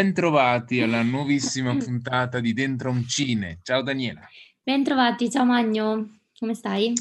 [0.00, 3.58] Bentrovati alla nuovissima puntata di Dentro un Cine.
[3.62, 4.26] Ciao Daniela.
[4.62, 6.94] Bentrovati, ciao Magno, come stai?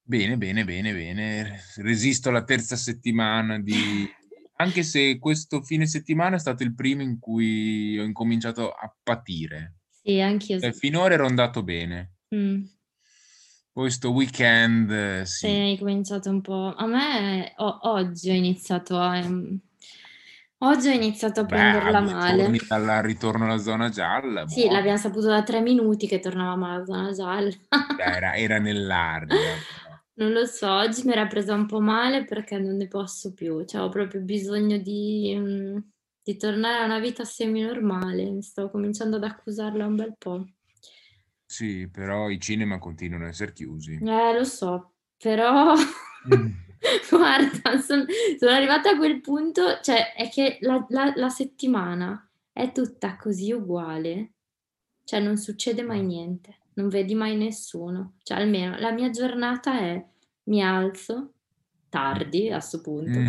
[0.00, 1.60] Bene, bene, bene, bene.
[1.76, 4.08] Resisto alla terza settimana di...
[4.56, 9.80] Anche se questo fine settimana è stato il primo in cui ho incominciato a patire.
[10.02, 10.58] Sì, anch'io.
[10.58, 12.14] Cioè, finora ero andato bene.
[12.34, 12.62] Mm.
[13.70, 15.46] Poi sto weekend, eh, sì.
[15.46, 16.72] Sì, hai cominciato un po'...
[16.74, 19.22] A me o- oggi ho iniziato a...
[20.62, 22.50] Oggi ho iniziato a prenderla male.
[22.68, 24.46] dal ritorno alla zona gialla.
[24.46, 24.76] Sì, buono.
[24.76, 27.50] l'abbiamo saputo da tre minuti che tornavamo alla zona gialla.
[27.98, 29.56] Era, era nell'aria.
[30.14, 33.64] Non lo so, oggi mi era presa un po' male perché non ne posso più,
[33.64, 35.78] cioè ho proprio bisogno di, mm,
[36.22, 40.44] di tornare a una vita semi-normale, mi sto cominciando ad accusarla un bel po'.
[41.46, 43.94] Sì, però i cinema continuano ad essere chiusi.
[43.94, 45.72] Eh, lo so, però...
[47.10, 48.06] Guarda, son,
[48.38, 53.52] sono arrivata a quel punto, cioè è che la, la, la settimana è tutta così
[53.52, 54.32] uguale,
[55.04, 60.04] cioè non succede mai niente, non vedi mai nessuno, cioè almeno la mia giornata è
[60.44, 61.34] mi alzo
[61.88, 63.28] tardi a questo punto, mm.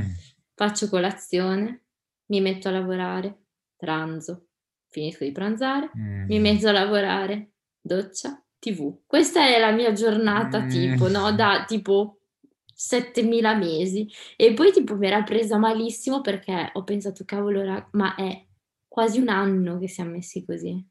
[0.54, 1.82] faccio colazione,
[2.28, 3.38] mi metto a lavorare,
[3.76, 4.48] pranzo,
[4.88, 6.26] finisco di pranzare, mm.
[6.26, 9.02] mi metto a lavorare, doccia, tv.
[9.06, 10.70] Questa è la mia giornata mm.
[10.70, 11.32] tipo, no?
[11.34, 12.21] Da tipo
[12.84, 18.16] 7000 mesi e poi tipo mi era presa malissimo perché ho pensato cavolo rag- ma
[18.16, 18.44] è
[18.88, 20.84] quasi un anno che siamo messi così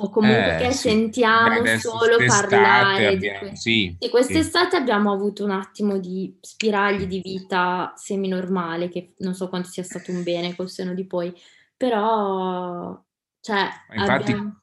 [0.00, 0.90] o comunque eh, che sì.
[0.90, 4.76] sentiamo Beh, solo parlare abbiamo, di que- sì, sì, quest'estate sì.
[4.76, 10.12] abbiamo avuto un attimo di spiragli di vita semi-normale che non so quanto sia stato
[10.12, 11.34] un bene col seno di poi
[11.74, 13.02] però
[13.40, 14.60] cioè infatti abbiamo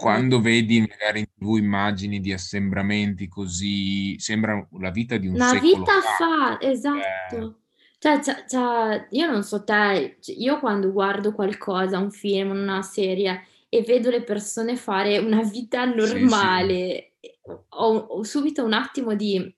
[0.00, 5.50] quando vedi magari in tv immagini di assembramenti così, sembra la vita di un Una
[5.50, 7.36] secolo vita fa, esatto.
[7.36, 7.52] Eh.
[7.98, 12.80] Cioè, cioè, cioè, io non so te, cioè, io quando guardo qualcosa, un film, una
[12.80, 17.58] serie, e vedo le persone fare una vita normale, sì, sì.
[17.68, 19.54] Ho, ho, subito un attimo di,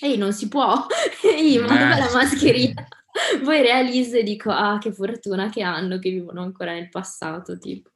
[0.00, 0.86] ehi, non si può,
[1.22, 2.84] ehi, ma dov'è la mascherina?
[3.44, 7.90] Poi realizzo e dico, ah, che fortuna che hanno, che vivono ancora nel passato, tipo.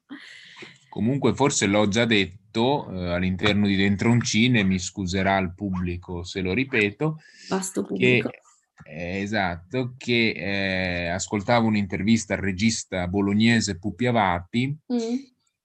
[0.92, 6.22] Comunque forse l'ho già detto eh, all'interno di Dentro un Cine, mi scuserà il pubblico
[6.22, 7.18] se lo ripeto.
[7.48, 8.28] Vasto pubblico.
[8.28, 15.16] Che, eh, esatto, che eh, ascoltavo un'intervista al regista bolognese Pupi Avati mm.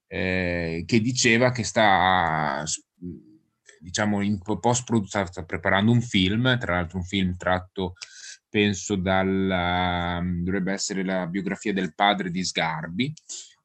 [0.10, 2.64] Eh, che diceva che sta
[3.82, 7.96] diciamo in post produzione sta preparando un film, tra l'altro un film tratto
[8.48, 13.14] penso dalla dovrebbe essere la biografia del padre di Sgarbi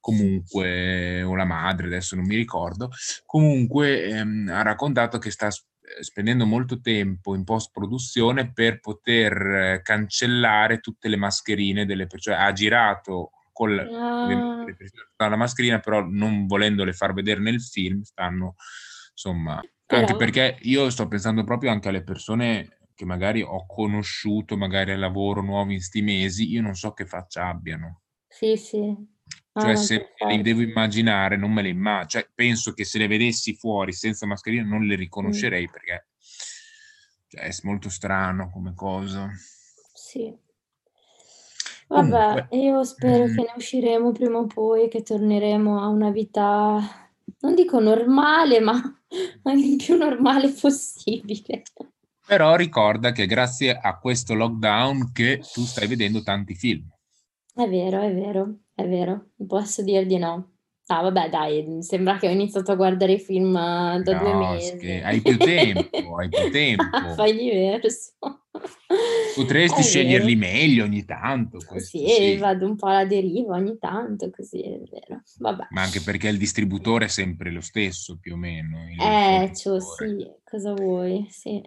[0.02, 2.90] comunque, o la madre, adesso non mi ricordo,
[3.24, 5.48] comunque ehm, ha raccontato che sta
[6.00, 12.36] spendendo molto tempo in post produzione per poter eh, cancellare tutte le mascherine delle persone.
[12.36, 15.28] Ha girato con la, ah.
[15.28, 18.56] la mascherina, però non volendole far vedere nel film, stanno
[19.12, 19.60] insomma.
[19.86, 20.00] Però...
[20.00, 24.98] Anche perché io sto pensando proprio anche alle persone che magari ho conosciuto, magari al
[24.98, 28.02] lavoro nuovi in sti mesi, io non so che faccia abbiano.
[28.26, 28.96] Sì, sì,
[29.54, 32.08] cioè, ah, se le devo immaginare, non me le immagino.
[32.08, 35.70] Cioè, penso che se le vedessi fuori senza mascherina non le riconoscerei mm.
[35.70, 36.06] perché
[37.28, 39.28] cioè, è molto strano come cosa.
[39.92, 40.34] Sì.
[41.88, 43.36] Vabbè, Comunque, io spero mm.
[43.36, 46.80] che ne usciremo prima o poi, che torneremo a una vita,
[47.40, 48.72] non dico normale, ma
[49.52, 51.62] il più normale possibile.
[52.24, 56.88] Però ricorda che grazie a questo lockdown che tu stai vedendo tanti film.
[57.54, 60.48] È vero, è vero, è vero, non posso dir di no.
[60.86, 64.38] Ah, vabbè, dai, sembra che ho iniziato a guardare i film eh, da due No,
[64.50, 64.90] mesi.
[64.90, 67.14] hai più tempo, hai più tempo.
[67.14, 68.12] Fai diverso.
[69.34, 70.52] Potresti È sceglierli vero.
[70.52, 72.36] meglio ogni tanto, questo Sì, sì.
[72.36, 75.22] vado un po' alla deriva ogni tanto, così è vero.
[75.38, 75.68] Vabbè.
[75.70, 78.78] Ma anche perché il distributore è sempre lo stesso, più o meno.
[79.00, 79.80] Eh, fornitore.
[80.18, 81.26] sì, cosa vuoi?
[81.30, 81.62] Sì.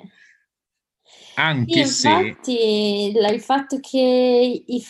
[1.07, 2.09] Sì, Anche se...
[2.09, 4.83] infatti la- il fatto che i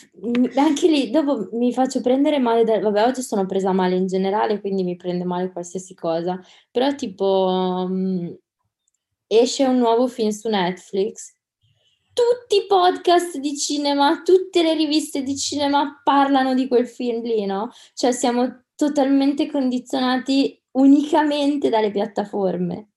[0.56, 4.62] anche lì dopo mi faccio prendere male da, vabbè, oggi sono presa male in generale,
[4.62, 6.40] quindi mi prende male qualsiasi cosa,
[6.72, 8.28] però tipo mm,
[9.28, 11.36] esce un nuovo film su Netflix,
[12.14, 17.46] tutti i podcast di cinema, tutte le riviste di cinema parlano di quel film lì,
[17.46, 17.72] no?
[17.94, 22.90] Cioè siamo totalmente condizionati unicamente dalle piattaforme.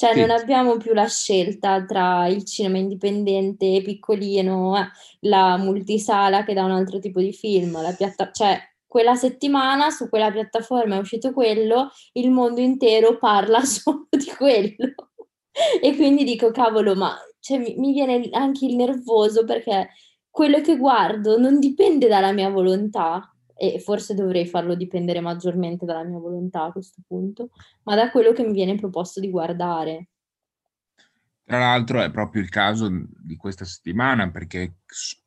[0.00, 0.42] Cioè non Sì.
[0.42, 4.88] abbiamo più la scelta tra il cinema indipendente, piccolino, eh,
[5.28, 10.08] la multisala che dà un altro tipo di film, la piatta- cioè quella settimana su
[10.08, 14.94] quella piattaforma è uscito quello, il mondo intero parla solo di quello.
[15.82, 19.90] E quindi dico, cavolo, ma cioè, mi viene anche il nervoso perché
[20.30, 23.20] quello che guardo non dipende dalla mia volontà,
[23.62, 27.50] e forse dovrei farlo dipendere maggiormente dalla mia volontà a questo punto,
[27.82, 30.08] ma da quello che mi viene proposto di guardare.
[31.44, 34.76] Tra l'altro è proprio il caso di questa settimana perché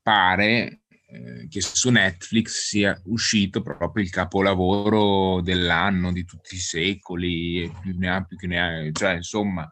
[0.01, 7.71] pare eh, che su Netflix sia uscito proprio il capolavoro dell'anno di tutti i secoli,
[7.81, 9.69] più ne ha più che ne ha, cioè insomma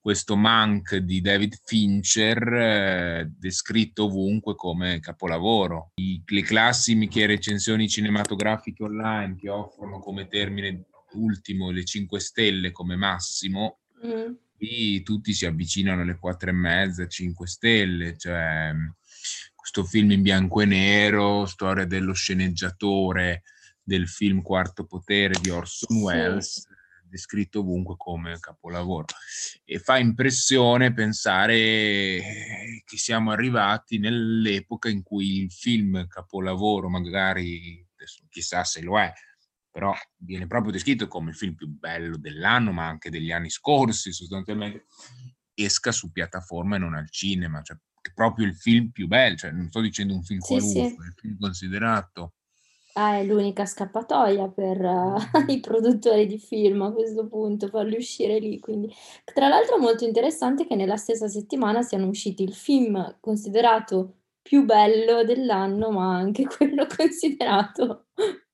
[0.00, 5.92] questo Monk di David Fincher eh, descritto ovunque come capolavoro.
[5.96, 12.96] I, le classiche recensioni cinematografiche online che offrono come termine ultimo le 5 stelle come
[12.96, 14.32] massimo, mm.
[14.56, 18.72] qui tutti si avvicinano alle 4 e mezza, 5 stelle, cioè
[19.54, 23.42] questo film in bianco e nero, storia dello sceneggiatore
[23.82, 25.96] del film Quarto Potere di Orson.
[26.02, 26.67] Welles
[27.08, 29.06] descritto ovunque come capolavoro.
[29.64, 32.20] E fa impressione pensare
[32.84, 37.86] che siamo arrivati nell'epoca in cui il film capolavoro, magari,
[38.28, 39.12] chissà se lo è,
[39.70, 44.12] però viene proprio descritto come il film più bello dell'anno, ma anche degli anni scorsi,
[44.12, 44.86] sostanzialmente,
[45.54, 47.76] esca su piattaforma e non al cinema, cioè
[48.14, 51.08] proprio il film più bello, cioè non sto dicendo un film sì, qualunque, sì.
[51.08, 52.34] il film considerato
[52.98, 55.16] è l'unica scappatoia per uh,
[55.50, 58.58] i produttori di film a questo punto, farli uscire lì.
[58.58, 58.92] Quindi.
[59.24, 64.64] Tra l'altro è molto interessante che nella stessa settimana siano usciti il film considerato più
[64.64, 68.06] bello dell'anno, ma anche quello considerato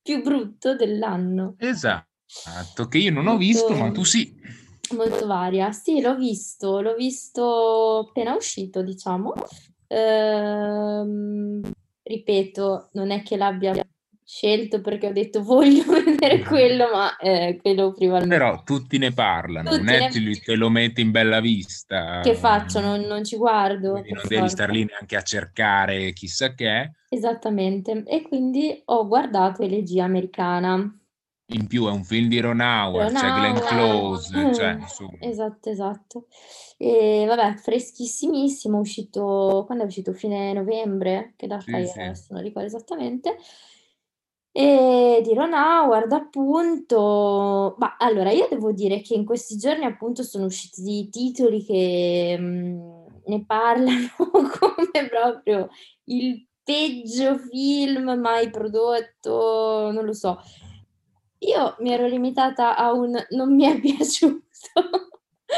[0.03, 1.55] più brutto dell'anno.
[1.59, 4.35] Esatto, che io non ho visto, ma tu sì.
[4.95, 5.73] Molto varia.
[5.73, 9.33] Sì, l'ho visto, l'ho visto appena uscito, diciamo.
[9.87, 11.63] Ehm,
[12.03, 13.73] ripeto, non è che l'abbia
[14.35, 18.19] scelto perché ho detto voglio vedere quello, ma eh, quello prima.
[18.19, 20.43] Però tutti ne parlano, tutti Netflix ne...
[20.45, 22.21] te lo mette in bella vista.
[22.21, 22.81] Che faccio?
[22.81, 23.93] Non, non ci guardo.
[23.93, 24.49] non devi forza.
[24.49, 26.95] stare lì neanche a cercare chissà che.
[27.09, 30.99] Esattamente, e quindi ho guardato Elegia Americana.
[31.49, 34.79] In più è un film di Ron Howard, Ron c'è Glenn Close, cioè,
[35.21, 36.27] Esatto, esatto.
[36.77, 40.13] E vabbè, freschissimissimo, uscito, quando è uscito?
[40.13, 41.87] Fine novembre, che data sì, è?
[41.87, 42.01] Sì.
[42.01, 43.37] Adesso non ricordo esattamente.
[44.57, 50.23] E di Ron Howard, appunto, ma allora io devo dire che in questi giorni appunto
[50.23, 55.69] sono usciti dei titoli che mh, mm, ne parlano come proprio
[56.05, 60.41] il peggio film mai prodotto, non lo so.
[61.39, 64.41] Io mi ero limitata a un non mi è piaciuto,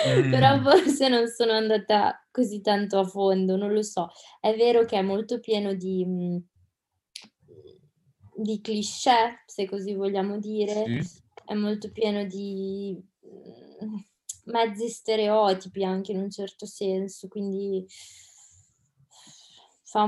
[0.08, 0.30] mm.
[0.30, 4.08] però forse non sono andata così tanto a fondo, non lo so.
[4.40, 6.02] È vero che è molto pieno di...
[6.06, 6.36] Mh, mm,
[8.36, 11.20] di cliché, se così vogliamo dire, sì.
[11.44, 13.02] è molto pieno di
[13.82, 13.96] mm,
[14.44, 17.86] mezzi stereotipi anche in un certo senso, quindi
[19.82, 20.04] fa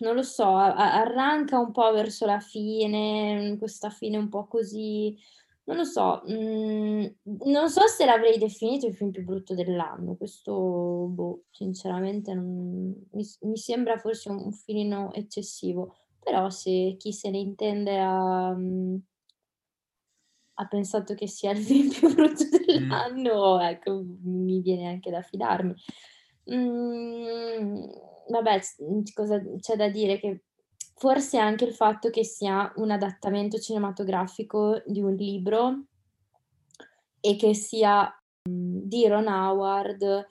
[0.00, 5.16] non lo so, arranca un po' verso la fine, questa fine un po' così,
[5.64, 7.06] non lo so, mh, mm,
[7.46, 13.24] non so se l'avrei definito il film più brutto dell'anno, questo, boh, sinceramente non, mi,
[13.40, 15.94] mi, sembra forse un, un filino eccessivo
[16.24, 18.98] però se chi se ne intende ha, mhmm,
[20.54, 25.74] ha pensato che sia il film più brutto dell'anno, ecco, mi viene anche da fidarmi.
[26.46, 27.86] Mhmm,
[28.28, 28.60] vabbè,
[29.14, 30.18] cosa c'è da dire?
[30.18, 30.42] Che
[30.96, 35.84] forse anche il fatto che sia un adattamento cinematografico di un libro
[37.20, 38.10] e che sia,
[38.42, 40.26] di Ron Howard,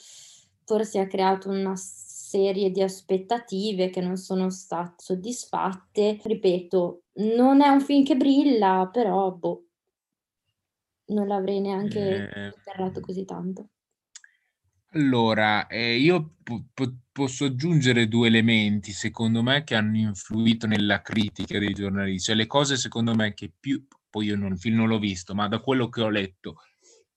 [0.66, 1.76] forse ha creato una
[2.34, 6.20] serie di aspettative che non sono state soddisfatte.
[6.24, 7.04] Ripeto,
[7.38, 9.68] non è un film che brilla, però boh,
[11.12, 13.68] non l'avrei neanche eh, interrato così tanto.
[14.96, 21.02] Allora, eh, io po- po- posso aggiungere due elementi, secondo me, che hanno influito nella
[21.02, 22.28] critica dei giornalisti.
[22.28, 23.86] Cioè, le cose, secondo me, che più...
[24.10, 26.58] Poi io non, il film non l'ho visto, ma da quello che ho letto,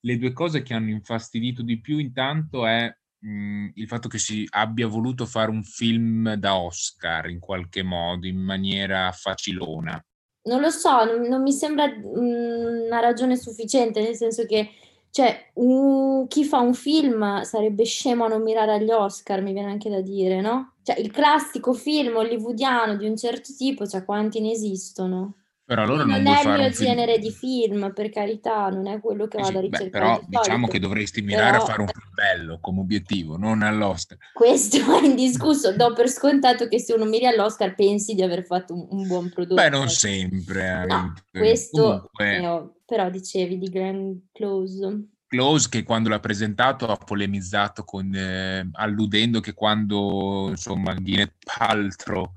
[0.01, 4.47] le due cose che hanno infastidito di più intanto è mh, il fatto che si
[4.51, 10.01] abbia voluto fare un film da Oscar in qualche modo, in maniera facilona.
[10.43, 14.71] Non lo so, non, non mi sembra mh, una ragione sufficiente, nel senso che
[15.17, 19.71] cioè, un, chi fa un film sarebbe scemo a non mirare agli Oscar, mi viene
[19.71, 20.75] anche da dire, no?
[20.83, 25.37] Cioè, il classico film hollywoodiano di un certo tipo, cioè quanti ne esistono?
[25.67, 27.25] Però allora non, non è il mio genere film.
[27.25, 29.89] di film, per carità, non è quello che vado a ricercare.
[29.89, 31.63] Beh, però diciamo che dovresti mirare però...
[31.65, 34.17] a fare un film bello come obiettivo, non all'Oscar.
[34.33, 38.75] Questo è indiscusso, do per scontato che se uno miri all'Oscar pensi di aver fatto
[38.75, 39.61] un, un buon prodotto.
[39.61, 40.87] Beh, non sempre.
[40.87, 42.75] No, questo, Comunque...
[42.85, 45.09] però dicevi di Glenn Close.
[45.29, 52.33] Close che quando l'ha presentato ha polemizzato con, eh, alludendo che quando insomma Gwyneth Paltrow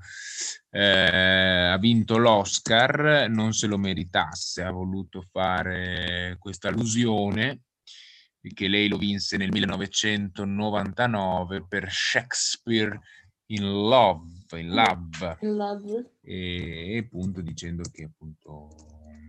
[0.70, 7.62] eh, ha vinto l'Oscar non se lo meritasse, ha voluto fare questa allusione
[8.54, 12.98] che lei lo vinse nel 1999 per Shakespeare
[13.46, 16.12] in Love, in Love, in love.
[16.22, 18.68] E, e, appunto dicendo che appunto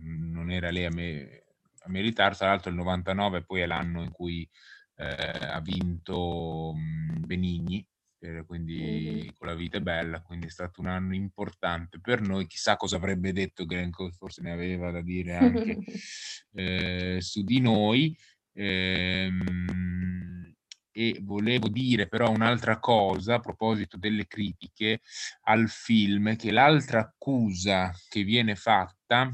[0.04, 1.41] non era lei a, me,
[1.84, 4.48] a meritare, tra l'altro il 99 poi è l'anno in cui
[4.96, 6.74] eh, ha vinto
[7.18, 7.86] Benigni,
[8.20, 12.46] eh, quindi con la vita è bella, quindi è stato un anno importante per noi,
[12.46, 15.78] chissà cosa avrebbe detto Glencoe, forse ne aveva da dire anche
[16.54, 18.16] eh, su di noi.
[18.54, 20.32] Ehm,
[20.92, 25.00] e volevo dire però un'altra cosa a proposito delle critiche
[25.44, 29.32] al film, che l'altra accusa che viene fatta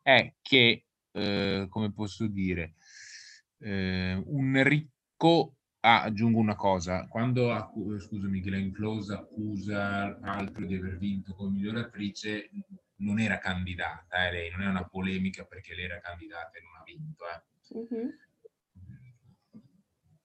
[0.00, 2.74] è che, eh, come posso dire,
[3.58, 10.76] eh, un ricco Ah, aggiungo una cosa, quando accu- scusami, Glenn Close accusa altro di
[10.76, 12.50] aver vinto come miglior attrice,
[12.98, 16.76] non era candidata, eh, lei non è una polemica perché lei era candidata e non
[16.76, 17.24] ha vinto.
[17.26, 17.96] Eh.
[17.96, 18.08] Mm-hmm.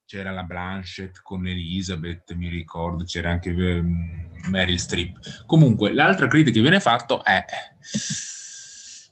[0.06, 5.46] C'era la Blanchett con Elizabeth, mi ricordo, c'era anche um, Meryl Streep.
[5.48, 7.44] Comunque, l'altra critica che viene fatta è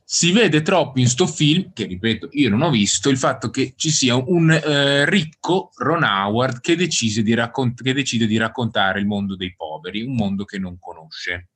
[0.08, 3.74] si vede troppo in sto film, che ripeto io non ho visto, il fatto che
[3.76, 9.08] ci sia un eh, ricco Ron Howard che di raccont- che decide di raccontare il
[9.08, 11.50] mondo dei poveri, un mondo che non conosce.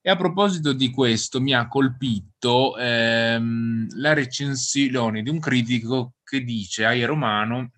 [0.00, 6.42] E a proposito di questo mi ha colpito ehm, la recensione di un critico che
[6.42, 7.72] dice ai Romano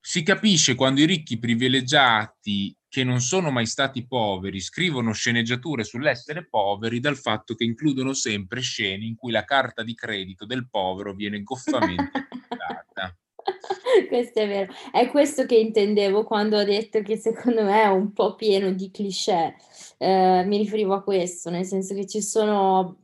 [0.00, 6.46] si capisce quando i ricchi privilegiati che non sono mai stati poveri scrivono sceneggiature sull'essere
[6.48, 11.12] poveri dal fatto che includono sempre scene in cui la carta di credito del povero
[11.12, 13.14] viene goffamente data.
[14.08, 14.72] questo è vero.
[14.90, 18.90] È questo che intendevo quando ho detto che secondo me è un po' pieno di
[18.90, 19.56] cliché.
[19.98, 22.96] Eh, mi riferivo a questo, nel senso che ci sono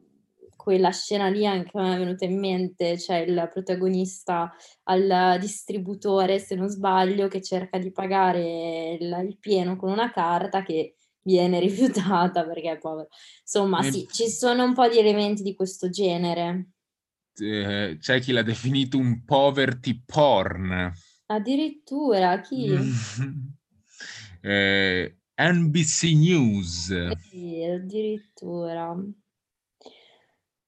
[0.63, 4.55] quella scena lì anche mi è venuta in mente, c'è il protagonista
[4.85, 10.63] al distributore, se non sbaglio, che cerca di pagare il, il pieno con una carta
[10.63, 13.09] che viene rifiutata perché è povero.
[13.41, 13.91] Insomma, e...
[13.91, 16.69] sì, ci sono un po' di elementi di questo genere.
[17.35, 20.93] Eh, c'è chi l'ha definito un poverty porn.
[21.27, 22.71] Addirittura, chi?
[24.43, 27.09] eh, NBC News.
[27.19, 28.97] Sì, addirittura.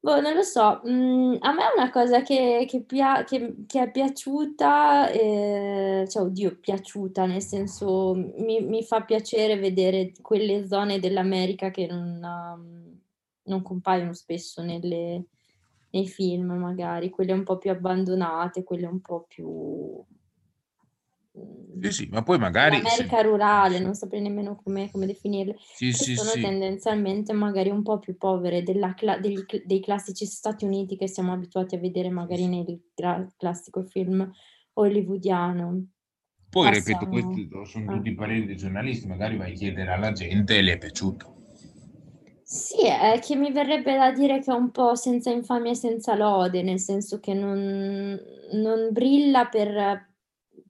[0.04, 3.80] Boh, non lo so, mhmm, a me è una cosa che che pia che che
[3.84, 10.98] è piaciuta, ehm, cioè oddio piaciuta, nel senso mi mi fa piacere vedere quelle zone
[10.98, 13.00] dell'America che non mhmm,
[13.44, 15.24] non compaiono spesso nelle
[15.92, 20.04] nei film magari, quelle un po' più abbandonate, quelle un po' più
[21.92, 22.76] sì, sì, ma poi magari...
[22.76, 23.22] L'America se...
[23.22, 26.40] rurale, non saprei nemmeno come, come definirle, sì, sì, sono sì.
[26.40, 28.62] tendenzialmente magari un po' più povere
[28.96, 33.82] cla- degli, dei classici Stati Uniti che siamo abituati a vedere magari nel gra- classico
[33.82, 34.30] film
[34.74, 35.86] hollywoodiano.
[36.48, 37.00] Poi, Passiamo...
[37.00, 40.62] ripeto, questi sono tutti i pareri dei giornalisti, magari vai a chiedere alla gente e
[40.62, 41.32] le è piaciuto.
[42.42, 46.14] Sì, è che mi verrebbe da dire che è un po' senza infamia e senza
[46.14, 48.20] lode, nel senso che non,
[48.52, 50.13] non brilla per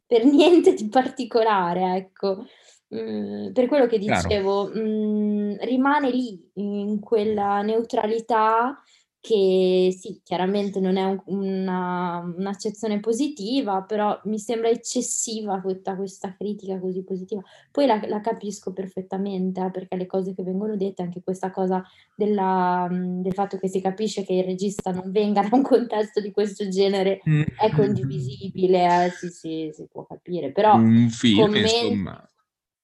[0.07, 2.47] per niente di particolare, ecco.
[2.95, 8.81] Mm, per quello che dicevo, mm, rimane lì in quella neutralità
[9.25, 16.35] che sì, chiaramente non è un, una, un'accezione positiva, però mi sembra eccessiva tutta questa
[16.37, 17.41] critica così positiva.
[17.71, 21.83] Poi la, la capisco perfettamente, eh, perché le cose che vengono dette, anche questa cosa
[22.15, 26.21] della, mm, del fatto che si capisce che il regista non venga da un contesto
[26.21, 27.43] di questo genere mm.
[27.59, 32.29] è condivisibile, eh, sì, sì, si può capire, però un film, commenti, insomma.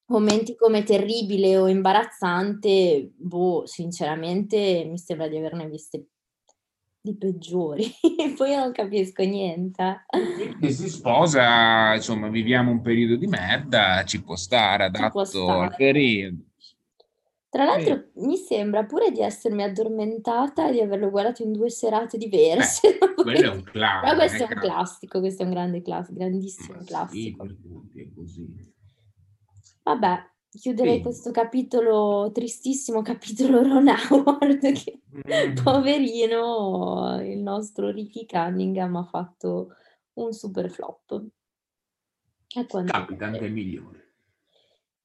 [0.06, 6.06] Momenti come terribile o imbarazzante, boh, sinceramente mi sembra di averne viste
[7.02, 7.90] di peggiori,
[8.36, 10.04] poi non capisco niente.
[10.60, 15.64] E si sposa, insomma, viviamo un periodo di merda, ci può stare, adatto può stare.
[15.64, 16.44] al periodo.
[17.48, 18.10] Tra l'altro eh.
[18.14, 22.96] mi sembra pure di essermi addormentata e di averlo guardato in due serate diverse.
[22.96, 24.00] Beh, quello è un classico.
[24.02, 27.48] Però questo è un classico, questo è un grande classico, grandissimo Ma classico.
[27.92, 28.72] Sì, è così.
[29.82, 31.02] Vabbè, Chiuderei sì.
[31.02, 35.62] questo capitolo, tristissimo capitolo Ron Howard, che mm.
[35.62, 39.74] poverino, il nostro Ricky Cunningham ha fatto
[40.14, 41.22] un super flop.
[42.90, 43.98] Capita anche il migliore.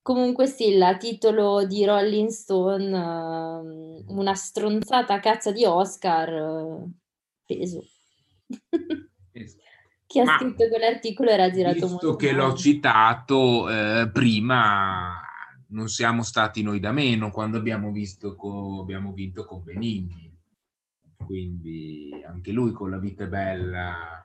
[0.01, 6.91] Comunque sì, il titolo di Rolling Stone, uh, una stronzata cazza di Oscar, uh,
[7.45, 7.83] peso.
[10.07, 15.24] chi ha scritto quell'articolo era girato visto molto che l'ho citato eh, prima,
[15.69, 20.33] non siamo stati noi da meno quando abbiamo, visto co- abbiamo vinto con Benigni.
[21.17, 24.19] Quindi anche lui con la vita bella.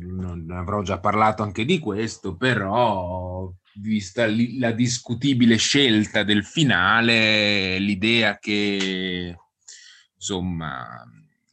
[0.00, 4.26] non avrò già parlato anche di questo, però vista
[4.58, 9.36] la discutibile scelta del finale, l'idea che
[10.14, 11.04] insomma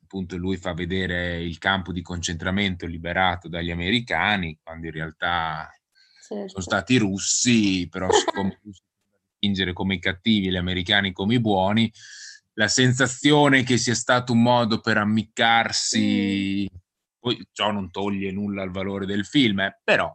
[0.01, 5.69] appunto lui fa vedere il campo di concentramento liberato dagli americani, quando in realtà
[6.27, 6.49] certo.
[6.49, 8.59] sono stati i russi, però siccome
[9.39, 11.91] fingere come i cattivi, gli americani come i buoni,
[12.53, 16.77] la sensazione che sia stato un modo per ammiccarsi, mm.
[17.19, 20.13] poi ciò non toglie nulla al valore del film, eh, però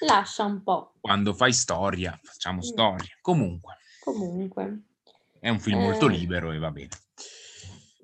[0.00, 0.94] lascia un po'.
[1.00, 2.62] Quando fai storia, facciamo mm.
[2.62, 3.18] storia.
[3.20, 3.76] Comunque.
[4.00, 4.82] Comunque.
[5.38, 5.82] È un film eh...
[5.82, 6.88] molto libero e va bene.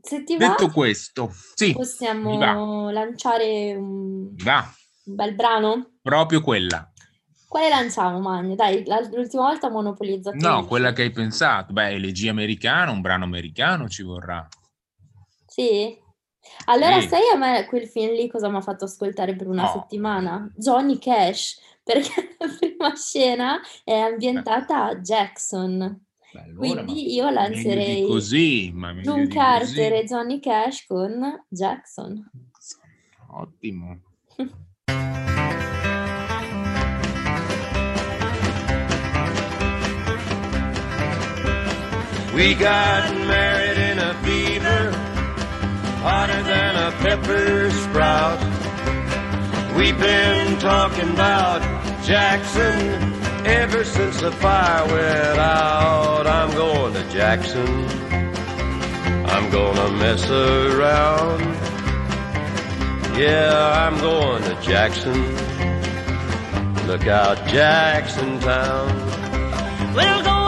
[0.03, 5.99] Se ti Detto va, questo, sì, possiamo lanciare un, un bel brano?
[6.01, 6.90] Proprio quella.
[7.51, 8.55] Quale lanciamo, Magno?
[8.55, 10.37] Dai, l'ultima volta monopolizzato.
[10.37, 11.73] No, quella che hai pensato.
[11.73, 14.47] Beh, elegia americano, un brano americano ci vorrà.
[15.49, 15.99] Sì?
[16.67, 17.09] Allora, sì.
[17.09, 19.69] sai a me quel film lì cosa mi ha fatto ascoltare per una no.
[19.69, 20.49] settimana?
[20.55, 26.05] Johnny Cash, perché la prima scena è ambientata a Jackson.
[26.33, 28.71] Beh, allora, Quindi io lancerei così,
[29.03, 32.31] June Carter e Johnny Cash con Jackson.
[33.33, 34.03] Ottimo.
[42.35, 44.93] We got married in a fever,
[46.03, 48.39] hotter than a pepper sprout.
[49.77, 51.61] We've been talking about
[52.05, 57.87] Jackson Ever since the fire went out, I'm going to Jackson.
[59.27, 61.41] I'm gonna mess around.
[63.19, 65.23] Yeah, I'm going to Jackson.
[66.87, 69.95] Look out, Jackson Town.
[69.95, 70.40] We'll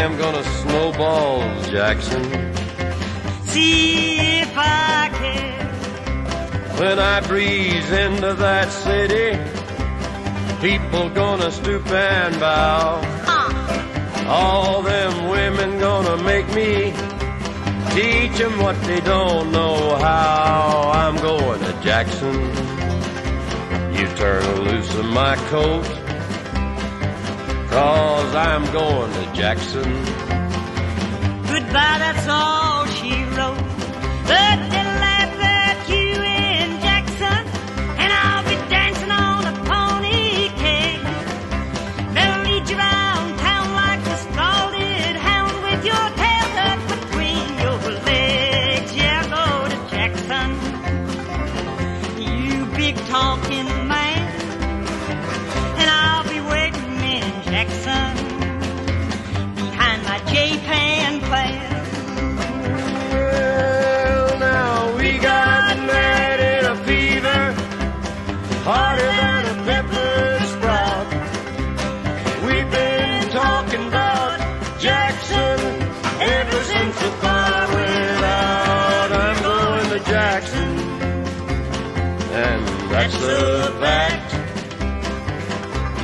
[0.00, 2.22] I'm gonna snowball Jackson.
[3.46, 6.78] See if I can.
[6.78, 9.38] When I breeze into that city,
[10.60, 13.00] people gonna stoop and bow.
[13.26, 14.28] Ah.
[14.28, 16.92] All them women gonna make me
[17.94, 20.92] teach them what they don't know how.
[20.94, 22.36] I'm going to Jackson.
[23.96, 25.84] You turn loose of my coat.
[27.70, 29.84] Cause I'm going to Jackson.
[31.46, 33.68] Goodbye, that's all she wrote.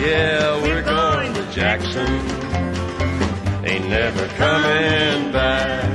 [0.04, 2.06] Yeah, we're going to Jackson.
[3.64, 5.88] Ain't never coming back.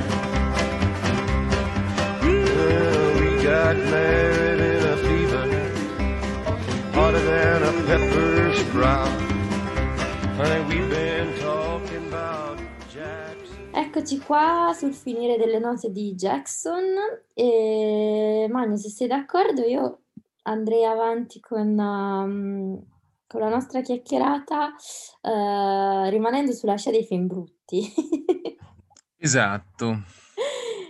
[2.19, 5.45] Well, we got married in a fever,
[6.91, 9.08] hotter than a pepper sprout.
[10.38, 12.58] Honey, we've been talking about
[12.91, 13.69] Jackson.
[13.74, 16.95] Eccoci qua sul finire delle note di Jackson.
[17.36, 20.00] E Magno, se sei d'accordo, io
[20.41, 22.88] andrei avanti con, um,
[23.29, 24.73] con la nostra chiacchierata
[25.21, 27.87] uh, rimanendo sulla scia dei film brutti.
[29.17, 30.01] esatto.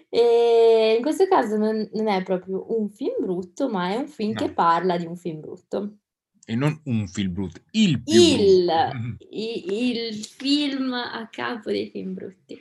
[0.08, 4.32] E in questo caso non, non, è proprio un film brutto, ma è un film
[4.32, 4.40] no.
[4.40, 5.98] che parla di un film brutto.
[6.46, 9.26] E non un film brutto, il il, brutto.
[9.32, 12.58] il, il film a capo dei film brutti.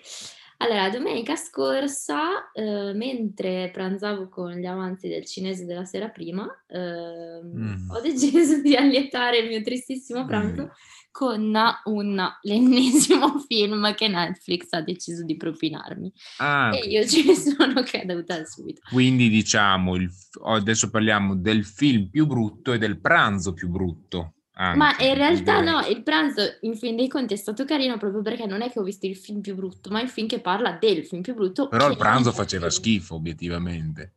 [0.61, 7.41] Allora, domenica scorsa, eh, mentre pranzavo con gli amanti del cinese della sera prima, eh,
[7.45, 7.91] mm.
[7.91, 10.69] ho deciso di allietare il mio tristissimo pranzo mm.
[11.13, 16.13] con un, l'ennesimo film che Netflix ha deciso di propinarmi.
[16.39, 18.81] Ah, e io ci sono caduta subito.
[18.91, 20.11] Quindi diciamo, il,
[20.43, 24.33] adesso parliamo del film più brutto e del pranzo più brutto.
[24.61, 28.23] Anche, Ma in realtà no, il pranzo in fin dei conti è stato carino proprio
[28.23, 30.73] perché non è che ho visto il film più brutto, ma il film che parla
[30.73, 31.69] del film più brutto.
[31.69, 34.15] Però il pranzo faceva schifo, obiettivamente.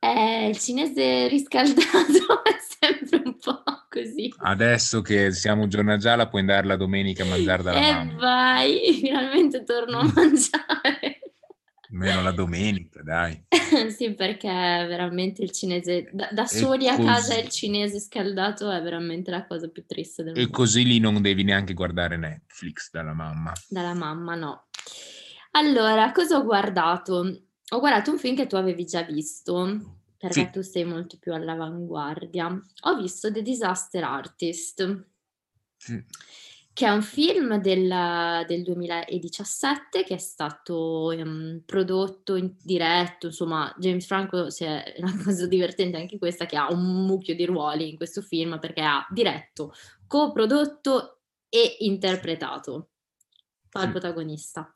[0.00, 1.82] Eh, il cinese riscaldato
[2.42, 4.32] è sempre un po' così.
[4.38, 8.14] Adesso che siamo giorno gialla puoi andare la domenica a mangiare dalla e mamma.
[8.14, 11.11] vai, finalmente torno a mangiare.
[11.92, 13.44] Meno la domenica, dai.
[13.94, 19.30] sì, perché veramente il cinese, da, da soli a casa il cinese scaldato è veramente
[19.30, 20.48] la cosa più triste del mondo.
[20.48, 23.52] E così lì non devi neanche guardare Netflix dalla mamma.
[23.68, 24.64] Dalla mamma, no.
[25.52, 27.42] Allora, cosa ho guardato?
[27.68, 30.50] Ho guardato un film che tu avevi già visto, perché sì.
[30.50, 32.46] tu sei molto più all'avanguardia.
[32.84, 35.06] Ho visto The Disaster Artist,
[35.76, 36.02] sì.
[36.74, 43.74] Che è un film del, del 2017 che è stato um, prodotto in diretto, insomma,
[43.78, 47.96] James Franco, è una cosa divertente anche questa, che ha un mucchio di ruoli in
[47.96, 49.74] questo film, perché ha diretto,
[50.06, 52.88] coprodotto e interpretato,
[53.68, 53.84] sì.
[53.84, 54.72] il protagonista.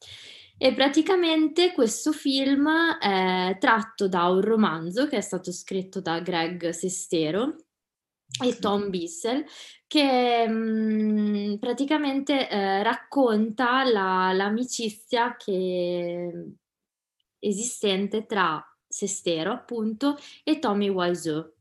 [0.59, 6.71] E praticamente questo film è tratto da un romanzo che è stato scritto da Greg
[6.71, 7.57] Sestero
[8.45, 9.45] e Tom Bissell,
[9.87, 16.55] che mh, mm, praticamente eh, racconta la, l'amicizia che
[17.39, 21.53] esistente tra Sestero, appunto, e Tommy Wiseau.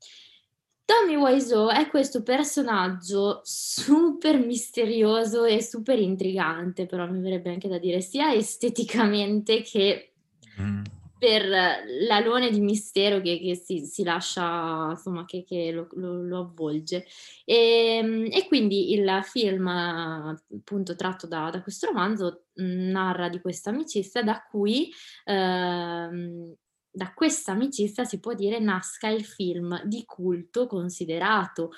[0.86, 7.80] Tommy Wiseau è questo personaggio super misterioso e super intrigante, però mi verrebbe anche da
[7.80, 10.14] dire sia esteticamente che
[10.62, 10.84] mm.
[11.18, 16.40] Per l'alone di mistero che, che si, si, lascia, insomma, che, che lo, lo, lo,
[16.40, 17.06] avvolge.
[17.44, 23.70] E, ehm, e, quindi il film, appunto, tratto da, da questo romanzo, narra di questa
[23.70, 24.92] amicizia da cui...
[25.26, 26.54] Ehm,
[26.96, 31.72] da questa amicizia si può dire nasca il film di culto considerato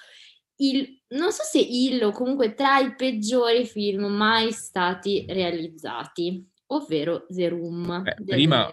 [0.58, 7.26] il, non so se il o comunque tra i peggiori film mai stati realizzati, ovvero
[7.28, 8.04] The Room.
[8.04, 8.69] Beh, prima,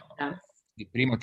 [0.91, 1.17] prima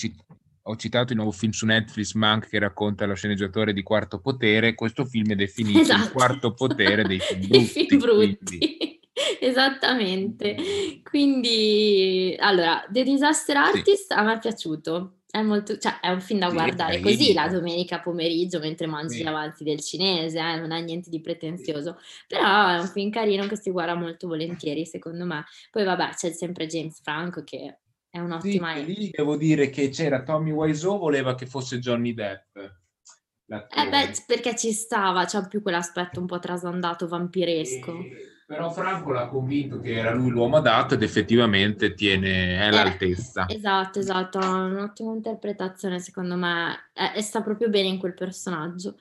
[0.64, 4.76] ho citato il nuovo film su Netflix, Monk, che racconta lo sceneggiatore di Quarto Potere.
[4.76, 6.04] Questo film è definito esatto.
[6.04, 7.68] il quarto potere dei film brutti.
[7.68, 9.00] film brutti.
[9.40, 10.56] Esattamente.
[11.04, 14.14] Quindi, allora, The Disaster Artist sì.
[14.14, 15.16] a me è piaciuto.
[15.32, 19.20] È, molto, cioè, è un film da sì, guardare così la domenica pomeriggio mentre mangi
[19.20, 19.24] sì.
[19.24, 23.56] avanti del cinese, eh, non ha niente di pretenzioso, però è un film carino che
[23.56, 25.46] si guarda molto volentieri secondo me.
[25.72, 27.78] Poi vabbè c'è sempre James Franco che
[28.12, 28.76] è un'ottima...
[28.76, 32.56] Sì, lì devo dire che c'era Tommy Wiseau, voleva che fosse Johnny Depp.
[32.56, 37.98] Eh beh, perché ci stava, c'ha più quell'aspetto un po' trasandato, vampiresco.
[38.00, 43.46] E però Franco l'ha convinto che era lui l'uomo adatto ed effettivamente tiene, è all'altezza.
[43.46, 48.98] Eh, esatto, esatto, un'ottima interpretazione secondo me e eh, sta proprio bene in quel personaggio.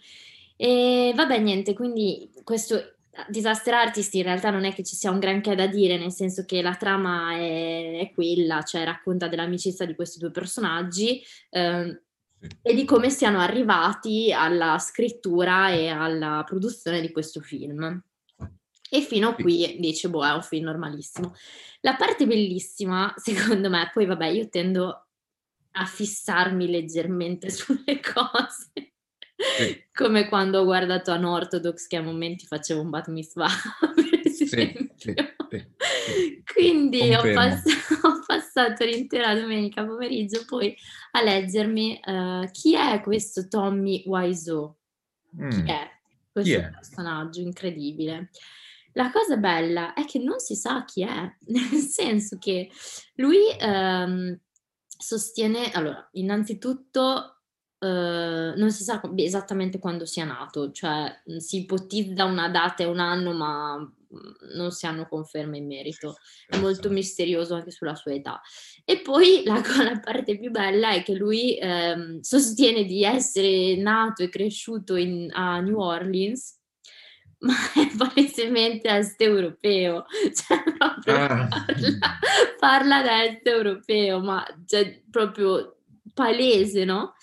[0.55, 5.19] E vabbè, niente, quindi questo Disaster Artist in realtà non è che ci sia un
[5.19, 9.95] granché da dire, nel senso che la trama è, è quella, cioè racconta dell'amicizia di
[9.95, 12.03] questi due personaggi eh,
[12.63, 18.03] e di come siano arrivati alla scrittura e alla produzione di questo film.
[18.93, 21.35] E fino a qui dice, boh, è un film normalissimo.
[21.83, 25.07] La parte bellissima, secondo me, poi vabbè, io tendo
[25.73, 28.90] a fissarmi leggermente sulle cose.
[29.57, 29.85] Sì.
[29.93, 33.49] Come quando ho guardato Unorthodox che a momenti facevo un bat mitzvah,
[33.95, 34.95] per esempio.
[34.97, 35.15] Sì,
[35.49, 37.65] sì, Quindi ho, pass-
[38.05, 40.77] ho, passato l'intera domenica pomeriggio poi
[41.13, 44.77] a leggermi uh, chi è questo Tommy Wiseau?
[45.41, 45.49] Mm.
[45.51, 45.91] Chi è
[46.33, 46.71] questo chi è?
[46.71, 48.31] personaggio incredibile?
[48.95, 52.69] La cosa bella è che non si sa chi è, nel senso che
[53.15, 54.37] lui ehm,
[54.87, 57.40] sostiene, allora, innanzitutto
[57.81, 62.99] Uh, non si sa esattamente quando sia nato, cioè si ipotizza una data e un
[62.99, 63.91] anno, ma
[64.55, 66.17] non si hanno conferme in merito.
[66.47, 68.41] È molto misterioso anche sulla sua età.
[68.85, 74.23] E poi la, la parte più bella è che lui ehm, sostiene di essere nato
[74.23, 76.59] e cresciuto in, a New Orleans
[77.41, 81.49] ma è palesemente est europeo, cioè proprio ah.
[81.49, 82.19] parla,
[82.59, 85.79] parla da est europeo, ma cioè, proprio
[86.13, 87.15] palese, no?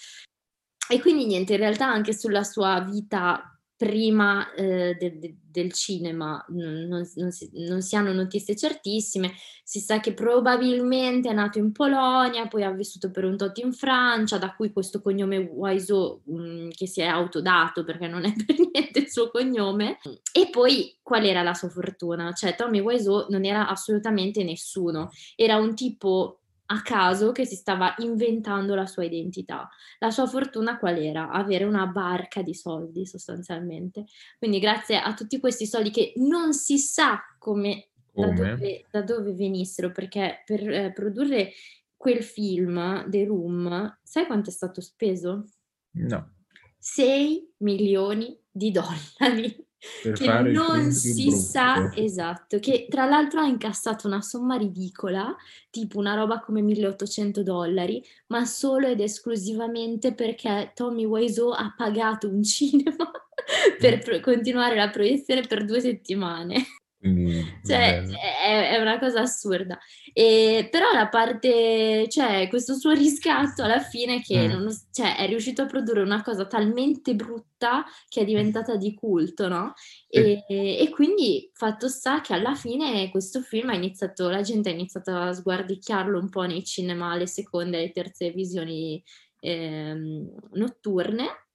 [0.89, 6.43] E quindi niente, in realtà anche sulla sua vita prima eh, de, de, del cinema,
[6.49, 11.71] non, non, si, non, si, hanno notizie certissime, si sa che probabilmente è nato in
[11.71, 16.69] Polonia, poi ha vissuto per un tot in Francia, da cui questo cognome Wiseau mm,
[16.69, 19.99] che si è autodato perché non è per niente il suo cognome.
[20.33, 22.33] E poi qual era la sua fortuna?
[22.33, 27.93] Cioè Tommy Wiseau non era assolutamente nessuno, era un tipo a caso che si stava
[27.99, 29.69] inventando la sua identità.
[29.99, 31.29] La sua fortuna qual era?
[31.29, 34.05] Avere una barca di soldi sostanzialmente.
[34.37, 38.33] Quindi grazie a tutti questi soldi che non si sa come, come?
[38.33, 41.51] Da, dove, da, dove, venissero, perché per eh, produrre
[41.95, 45.45] quel film, The Room, sai quanto è stato speso?
[45.91, 46.33] No.
[46.79, 49.66] 6 milioni di dollari
[50.13, 55.35] che non si sa esatto, che tra l'altro ha incassato una somma ridicola,
[55.69, 62.27] tipo una roba come 1800 dollari, ma solo ed esclusivamente perché Tommy Wiseau ha pagato
[62.29, 63.11] un cinema
[63.79, 66.65] per pro- continuare la proiezione per due settimane.
[67.13, 69.77] Quindi, cioè, è, è, una cosa assurda.
[70.13, 74.51] E, però la parte, cioè, questo suo riscatto alla fine che mm.
[74.51, 79.47] non, cioè, è riuscito a produrre una cosa talmente brutta che è diventata di culto,
[79.47, 79.73] no?
[80.09, 84.69] E, e, e, quindi fatto sta che alla fine questo film ha iniziato, la gente
[84.69, 89.03] ha iniziato a sguardicchiarlo un po' nei cinema alle seconde e alle terze visioni
[89.39, 91.47] ehm, notturne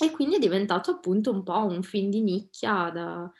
[0.00, 3.30] e quindi è diventato appunto un po' un film di nicchia da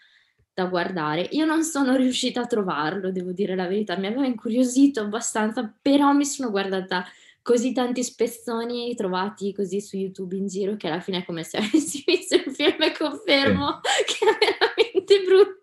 [0.55, 1.29] da guardare.
[1.33, 6.13] Io non sono riuscita a trovarlo, devo dire la verità, mi aveva incuriosito abbastanza, però
[6.13, 7.05] mi sono guardata
[7.43, 11.59] così tanti spezzoni trovati così su YouTube in giro che alla fine è come se
[11.61, 14.05] avessi visto il film e confermo sì.
[14.17, 15.63] che è veramente brutto.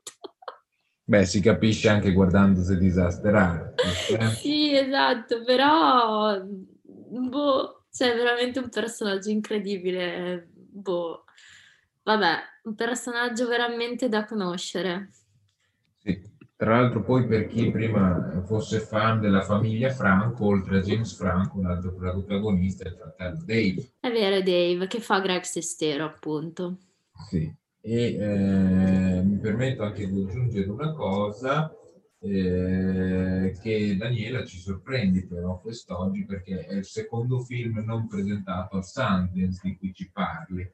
[1.04, 4.12] Beh, si capisce anche guardando The Disaster Artist.
[4.12, 4.27] Eh?
[4.36, 11.25] sì, esatto, però boh, c'è veramente un personaggio incredibile, boh
[12.03, 15.09] Vabbè, un personaggio veramente da conoscere.
[15.97, 16.29] Sì.
[16.61, 21.59] Tra l'altro poi per chi prima fosse fan della famiglia Franco, oltre a James Franco,
[21.59, 23.93] l'altro protagonista è il fratello Dave.
[23.99, 26.77] È vero Dave, che fa Greg Sestero appunto.
[27.27, 31.75] Sì, e eh, mi permetto anche di aggiungere una cosa,
[32.19, 38.85] eh, che Daniela ci sorprendi però quest'oggi perché è il secondo film non presentato al
[38.85, 40.71] Sundance di cui ci parli.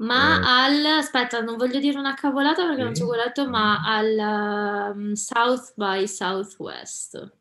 [0.00, 0.42] Ma eh.
[0.44, 2.84] al, aspetta, non voglio dire una cavolata perché sì.
[2.84, 7.32] non ci ho guardato, ma al um, South by Southwest.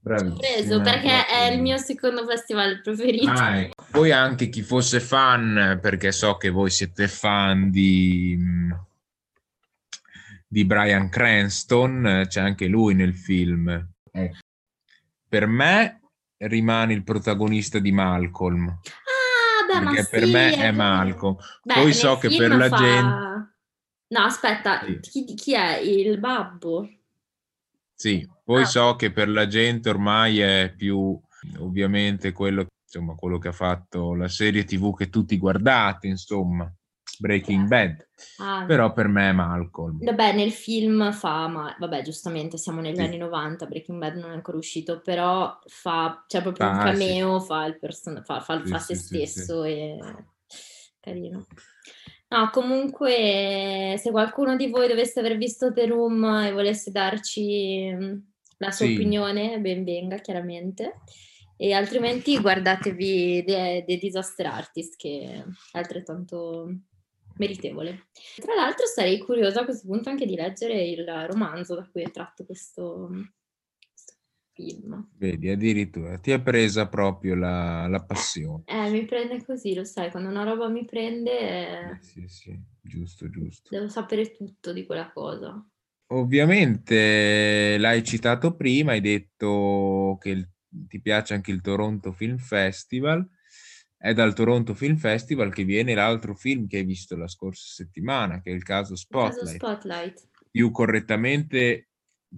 [0.00, 0.36] Bravissimo.
[0.36, 3.30] Preso perché è il mio secondo festival preferito.
[3.30, 3.84] Ah, ecco.
[3.90, 8.38] Poi anche chi fosse fan, perché so che voi siete fan di,
[10.46, 13.68] di Brian Cranston, c'è anche lui nel film.
[14.10, 14.38] Ecco.
[15.28, 16.00] Per me
[16.38, 18.78] rimane il protagonista di Malcolm
[19.78, 21.36] vabbè, perché per sì, me è, è Malcolm.
[21.62, 22.76] Beh, Poi so che per la fa...
[22.76, 23.54] gente...
[24.08, 25.00] No, aspetta, sì.
[25.00, 25.78] chi, chi, è?
[25.78, 26.88] Il babbo?
[27.92, 28.66] Sì, poi ah.
[28.66, 31.18] so che per la gente ormai è più
[31.58, 36.72] ovviamente quello, insomma, quello che ha fatto la serie TV che tutti guardate, insomma.
[37.18, 40.02] Breaking Bad, ah, però per me è Malcolm.
[40.02, 43.02] Vabbè, nel film fa, ma vabbè, giustamente siamo negli sì.
[43.02, 47.38] anni 90, Breaking Bad non è ancora uscito, però fa, c'è proprio ah, un cameo,
[47.40, 47.46] sì.
[47.46, 49.98] fa, il person- fa, fa, sì, fa se stesso e
[51.00, 51.46] carino.
[52.28, 58.16] No, comunque, se qualcuno di voi dovesse aver visto The Room e volesse darci mm,
[58.58, 61.00] la sua opinione, ben venga, chiaramente.
[61.56, 65.44] E altrimenti guardatevi The, The Disaster Artist, che è
[65.78, 66.68] altrettanto
[67.36, 68.08] meritevole.
[68.36, 72.10] Tra l'altro sarei curiosa a questo punto anche di leggere il romanzo da cui è
[72.10, 73.08] tratto questo,
[73.88, 74.14] questo
[74.52, 75.08] film.
[75.16, 78.64] Vedi, addirittura ti è presa proprio la, la, passione.
[78.66, 81.90] Eh, mi prende così, lo sai, quando una roba mi prende...
[81.90, 83.68] Eh, sì, sì, giusto, giusto.
[83.70, 85.64] Devo sapere tutto di quella cosa.
[86.08, 90.48] Ovviamente l'hai citato prima, hai detto che il,
[90.86, 93.28] ti piace anche il Toronto Film Festival
[93.98, 98.40] è dal Toronto Film Festival che viene l'altro film che hai visto la scorsa settimana,
[98.40, 99.54] che è il caso Spotlight.
[99.54, 100.28] Il caso Spotlight.
[100.50, 101.88] Più correttamente,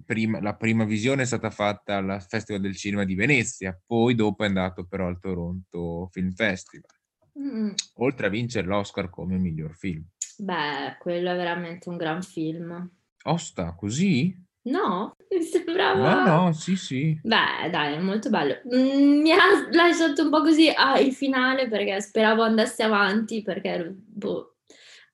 [0.05, 4.43] prima, la prima visione è stata fatta al Festival del Cinema di Venezia, poi dopo
[4.43, 6.91] è andato però al Toronto Film Festival.
[7.39, 7.71] Mm.
[7.95, 10.05] Oltre a vincere l'Oscar come miglior film.
[10.37, 12.89] Beh, quello è veramente un gran film.
[13.23, 14.47] Osta, così?
[14.69, 16.23] No, mi sembrava...
[16.23, 17.19] No, no, sì, sì.
[17.21, 18.61] Beh, dai, è molto bello.
[18.73, 19.37] Mm, mi ha
[19.71, 24.57] lasciato un po' così ah, il finale perché speravo andasse avanti perché, boh,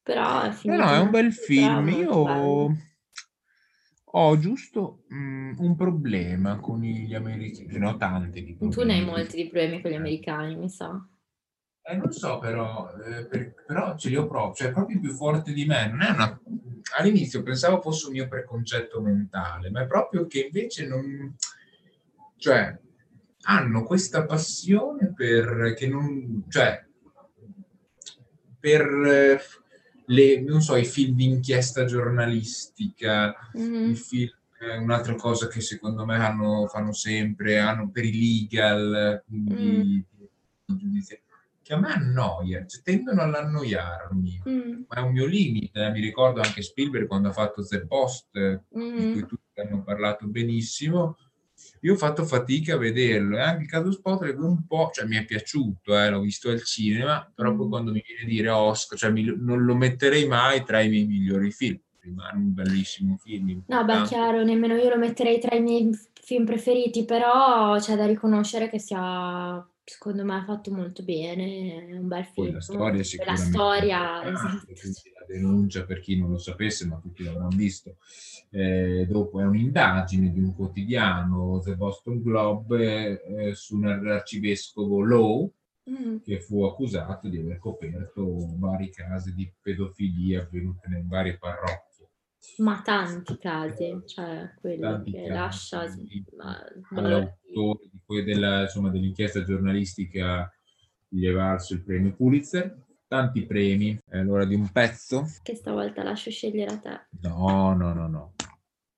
[0.03, 0.83] però è finito.
[0.83, 1.89] No, no, è un bel film.
[1.89, 2.75] Io
[4.17, 9.03] ho giusto mm, un problema con gli americani, ne ho tanti di Tu ne hai
[9.03, 11.05] molti di problemi con gli americani, mi sa.
[11.87, 15.53] Eh, non so però, eh, per, però ce li ho proprio, cioè proprio più forte
[15.53, 15.87] di me.
[15.89, 16.41] Non è una...
[16.97, 21.35] All'inizio pensavo fosse un mio preconcetto mentale, ma è proprio che invece non...
[22.37, 22.77] Cioè,
[23.43, 25.73] hanno questa passione per...
[25.75, 26.45] che non...
[26.49, 26.85] cioè,
[28.59, 29.63] per...
[30.07, 33.89] Le, non so, i film di inchiesta giornalistica, mm-hmm.
[33.89, 39.23] i film eh, un'altra cosa che secondo me hanno, fanno sempre, hanno per i legal,
[39.25, 40.75] quindi mm.
[40.75, 41.21] giudiziari,
[41.65, 44.82] che a me annoia, cioè, tendono all'annoiarmi, mm.
[44.88, 45.84] ma è un mio limite.
[45.84, 45.89] Eh.
[45.89, 48.97] Mi ricordo anche Spielberg quando ha fatto The Post, mm.
[48.97, 51.17] di cui tutti hanno parlato benissimo.
[51.82, 55.15] Io ho fatto fatica a vederlo e anche il caso Spotlight un po', cioè mi
[55.15, 57.69] è piaciuto, eh, l'ho visto al cinema, però poi mm.
[57.69, 61.08] quando mi viene a dire Oscar, cioè mi, non lo metterei mai tra i miei
[61.08, 63.63] migliori film, rimane un bellissimo film.
[63.65, 68.06] No, beh, chiaro, nemmeno io lo metterei tra i miei film preferiti, però c'è da
[68.06, 72.47] riconoscere che sia secondo me ha fatto molto bene, è un bel film.
[72.47, 73.41] Poi la storia sicuramente.
[73.41, 74.65] La storia, esatto.
[75.19, 77.97] La denuncia, per chi non lo sapesse, ma tutti l'avranno visto,
[78.49, 85.51] eh, dopo è un'indagine di un quotidiano, The Boston Globe, eh, su un arcivescovo Lowe,
[85.89, 86.17] mm.
[86.23, 91.94] che fu accusato di aver coperto vari casi di pedofilia avvenute in varie parrocchie
[92.58, 95.84] ma tanti casi, cioè quello tanti che casi, lascia...
[96.95, 100.51] All'autore di della, insomma, dell'inchiesta giornalistica
[101.08, 102.77] gli è valso il premio Pulitzer,
[103.08, 105.25] tanti premi, è l'ora di un pezzo.
[105.41, 107.08] Che stavolta lascio scegliere a te.
[107.21, 108.34] No, no, no, no.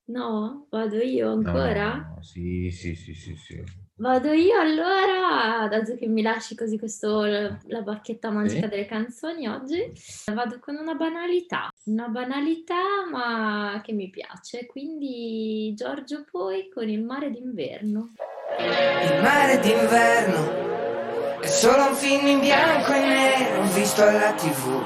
[0.05, 0.67] No?
[0.69, 1.95] Vado io ancora?
[1.95, 3.63] No, no, sì, sì, sì, sì, sì.
[3.99, 8.67] Vado io allora, dato che mi lasci così questo, la bacchetta magica sì.
[8.67, 9.91] delle canzoni oggi,
[10.31, 12.75] vado con una banalità, una banalità
[13.11, 18.11] ma che mi piace, quindi Giorgio Poi con Il mare d'inverno.
[18.59, 24.79] Il mare d'inverno è solo un film in bianco e nero visto alla tv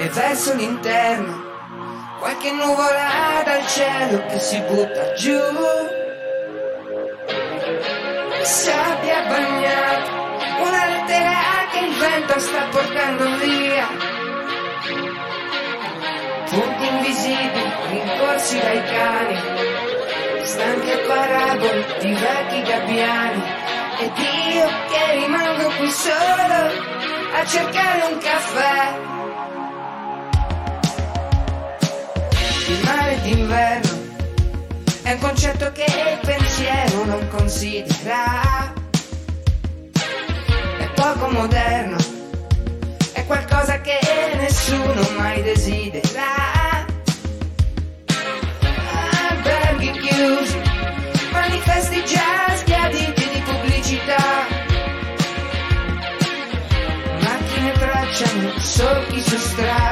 [0.00, 1.46] e verso l'interno
[2.18, 5.87] qualche nuvola dal cielo che si butta giù.
[8.48, 10.10] Sabbia bagnata,
[10.58, 13.86] una lettera che il vento sta portando via.
[16.48, 19.36] Punti invisibili rincorsi dai cani,
[20.44, 23.42] stanche parabole di vecchi gabbiani.
[23.98, 26.60] Ed io che rimango qui solo
[27.34, 28.96] a cercare un caffè
[32.68, 33.98] il mare d'inverno
[35.02, 36.18] è un concetto che il
[36.58, 38.72] pensiero non considera.
[40.78, 41.96] È poco moderno,
[43.12, 43.98] è qualcosa che
[44.36, 46.86] nessuno mai desidera.
[49.30, 50.60] Alberghi chiusi,
[51.30, 54.46] manifesti già sbiaditi di pubblicità.
[57.20, 59.87] Macchine tracciano solchi su strade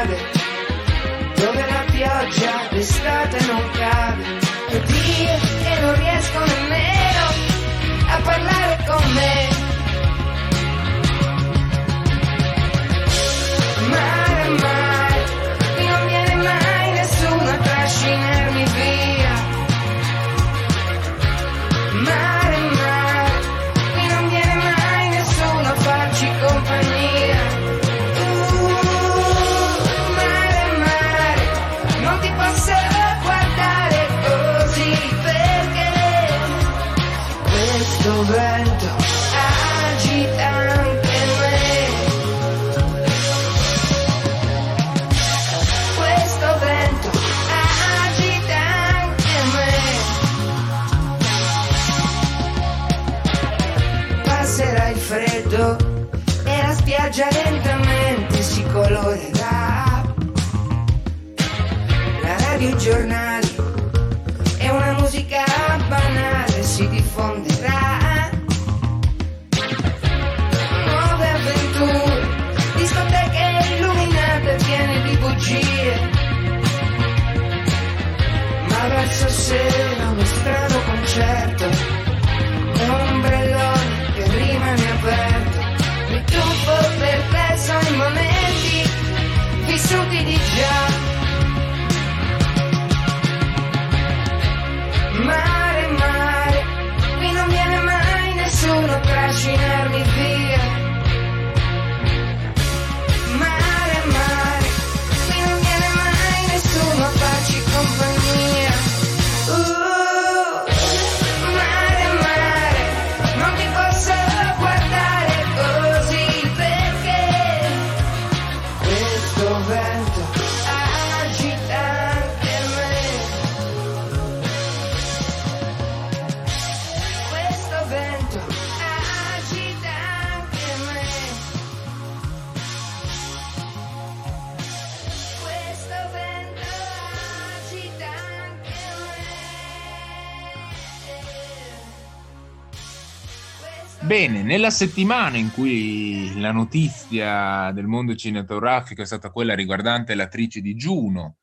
[144.19, 150.63] Bene, nella settimana in cui la notizia del mondo cinematografico è stata quella riguardante l'attrice
[150.63, 151.37] di Juno,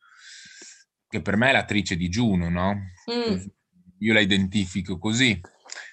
[1.07, 2.73] che per me è l'attrice di Juno, no?
[3.11, 3.45] Mm.
[3.99, 5.39] Io la identifico così.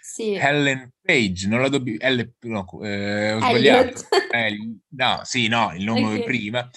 [0.01, 0.33] Sì.
[0.33, 1.99] Helen Page, non la dobbiamo...
[2.45, 4.01] No, eh, ho sbagliato.
[4.33, 4.57] Eh,
[4.91, 6.24] no, sì, no, il nome okay.
[6.24, 6.70] prima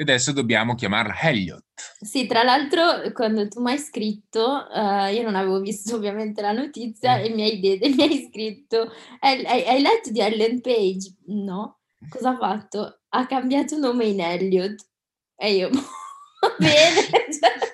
[0.00, 1.62] e adesso dobbiamo chiamarla Elliot.
[2.00, 6.52] Sì, tra l'altro quando tu mi hai scritto, uh, io non avevo visto ovviamente la
[6.52, 7.22] notizia mm.
[7.22, 11.16] e mi hai, de- mi hai scritto, hai, hai, letto di Ellen Page?
[11.26, 11.80] No.
[12.08, 13.00] Cosa ha fatto?
[13.10, 14.82] Ha cambiato nome in Elliot.
[15.36, 17.02] E io, va bene,
[17.38, 17.69] cioè,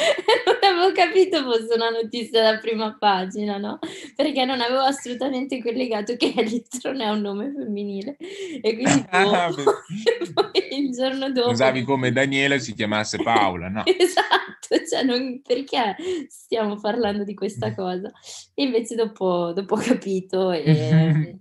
[0.46, 3.78] non avevo capito fosse una notizia da prima pagina, no?
[4.14, 8.16] Perché non avevo assolutamente collegato che Elliot non è un nome femminile.
[8.18, 9.50] E quindi ah,
[10.34, 11.50] poi il giorno dopo...
[11.50, 13.84] Usavi come Daniela si chiamasse Paola, no?
[13.84, 15.96] esatto, cioè non, perché
[16.28, 18.10] stiamo parlando di questa cosa?
[18.54, 21.38] E invece dopo, dopo ho capito e...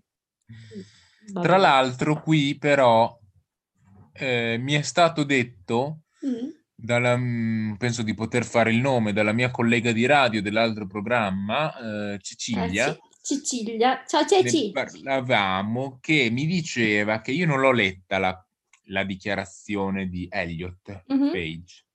[1.32, 3.16] Tra l'altro qui però
[4.14, 6.00] eh, mi è stato detto...
[6.26, 10.88] Mm dalla, mm, penso di poter fare il nome, dalla mia collega di radio dell'altro
[10.88, 12.94] programma, eh, Cecilia.
[12.94, 14.72] Eh, Cecilia, ciao Ceci.
[14.72, 18.48] Parlavamo che mi diceva che io non l'ho letta la,
[18.86, 21.32] la dichiarazione di Elliot mm-hmm.
[21.32, 21.86] Page,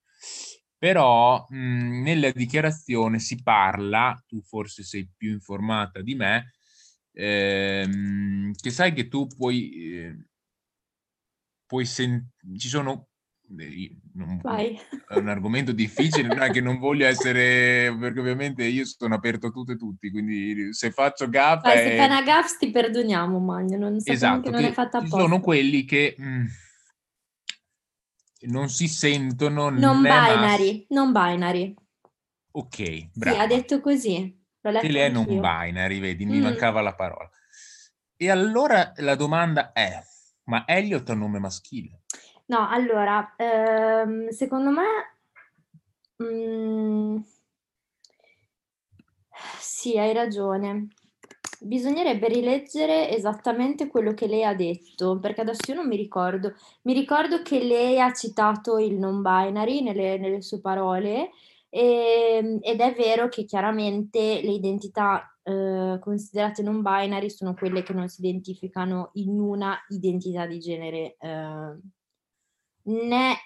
[0.77, 6.53] però mh, mm, nella dichiarazione si parla, tu forse sei più informata di me,
[7.13, 10.27] ehm, che sai che tu puoi, eh,
[11.67, 13.09] puoi sentire, ci sono
[13.47, 19.15] non, è un argomento difficile, non è che non voglio essere, perché ovviamente io sono
[19.15, 21.63] aperto a tutto e tutti, quindi se faccio gaff...
[21.63, 21.83] Vai, è...
[21.83, 25.19] Se fai una gaff ti perdoniamo, Magno, non esatto, che non è fatta apposta.
[25.19, 26.45] sono quelli che mh, mm,
[28.49, 29.69] non si sentono...
[29.71, 31.75] Non binary, non binary.
[32.53, 33.37] Ok, bravo.
[33.37, 34.43] Sì, ha detto così.
[34.61, 36.43] E lei è non binary, vedi, mi mm.
[36.43, 37.29] mancava la parola.
[38.17, 40.01] E allora la domanda è,
[40.45, 42.01] ma Elliot è un nome maschile?
[42.47, 44.83] No, allora, ehm, secondo me,
[46.19, 47.23] mm,
[49.59, 50.89] sì, hai ragione.
[51.61, 56.55] Bisognerebbe rileggere esattamente quello che lei ha detto, perché adesso io non mi ricordo.
[56.83, 61.31] Mi ricordo che lei ha citato il non binary nelle, nelle sue parole
[61.71, 67.83] e, ehm, ed è vero che chiaramente le identità eh, considerate non binary sono quelle
[67.83, 71.79] che non si identificano in una identità di genere eh,
[72.85, 73.37] né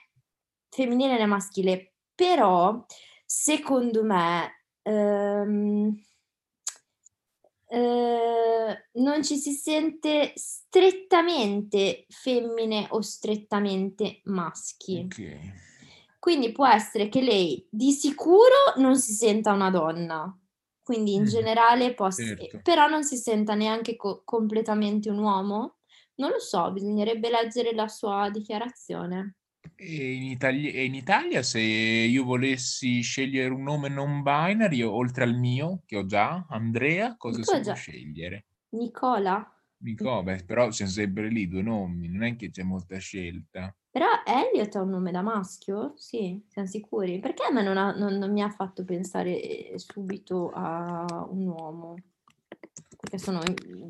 [0.69, 2.85] femminile né maschile, però
[3.25, 5.95] secondo me ehm,
[7.71, 15.05] eh, non ci si sente strettamente femmine o strettamente maschi.
[15.05, 15.53] Okay.
[16.19, 20.37] Quindi può essere che lei di sicuro non si senta una donna,
[20.83, 22.61] quindi in mm, generale possa, certo.
[22.63, 25.78] però non si senta neanche co- completamente un uomo
[26.19, 29.35] non lo so, bisognerebbe leggere la sua dichiarazione.
[29.75, 35.25] E in, Italia, e in Italia, se io volessi scegliere un nome non binary, oltre
[35.25, 38.47] al mio, che ho già, Andrea, cosa si può scegliere?
[38.71, 39.53] Nicola.
[39.81, 43.75] Nicola, beh, però siamo sempre lì, due nomi, non è che c'è molta scelta.
[43.91, 45.95] Però Elliot è un nome da maschio?
[45.97, 47.21] Sì, siamo sicuri.
[47.21, 51.95] Perché a me non, ha, non, non mi ha fatto pensare subito a un uomo?
[53.09, 53.41] Perché sono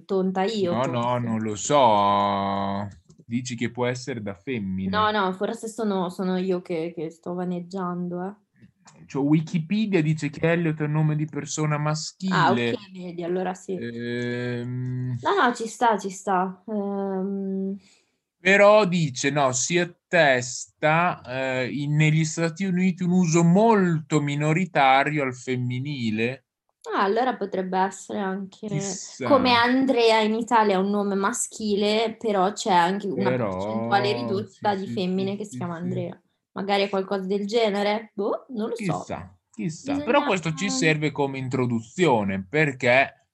[0.04, 0.72] tonta io.
[0.72, 0.90] No, forse.
[0.92, 2.88] no, non lo so.
[3.26, 5.10] Dici che può essere da femmina.
[5.10, 8.24] No, no, forse sono, sono io che, che, sto vaneggiando.
[8.24, 9.04] Eh.
[9.06, 12.34] Cioè, Wikipedia dice che Elliot è un nome di persona maschile.
[12.34, 13.74] Ah, ok, vedi, allora sì.
[13.74, 15.18] Ehm...
[15.20, 16.62] No, no, ci sta, ci sta.
[16.68, 17.76] Ehm...
[18.40, 25.34] Però dice, no, si attesta eh, in, negli Stati Uniti un uso molto minoritario al
[25.34, 26.44] femminile
[26.94, 29.26] Ah, allora potrebbe essere anche Chissà.
[29.26, 34.76] come Andrea in Italia è un nome maschile, però c'è anche una però, percentuale ridotta
[34.76, 36.20] sì, di femmine sì, che si chiama Andrea.
[36.52, 38.12] Magari è qualcosa del genere?
[38.14, 38.98] Boh, non lo chissà, so.
[39.50, 40.04] Chissà, chissà.
[40.04, 43.26] Però questo ci serve come introduzione perché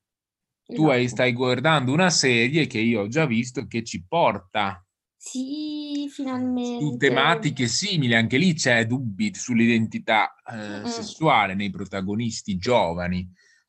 [0.66, 1.22] tu hai, esatto.
[1.22, 4.84] stai guardando una serie che io ho già visto che ci porta
[5.24, 6.84] sì, finalmente.
[6.84, 10.84] Su tematiche simili, anche lì c'è dubbi sull'identità eh, mm.
[10.84, 13.26] sessuale nei protagonisti giovani.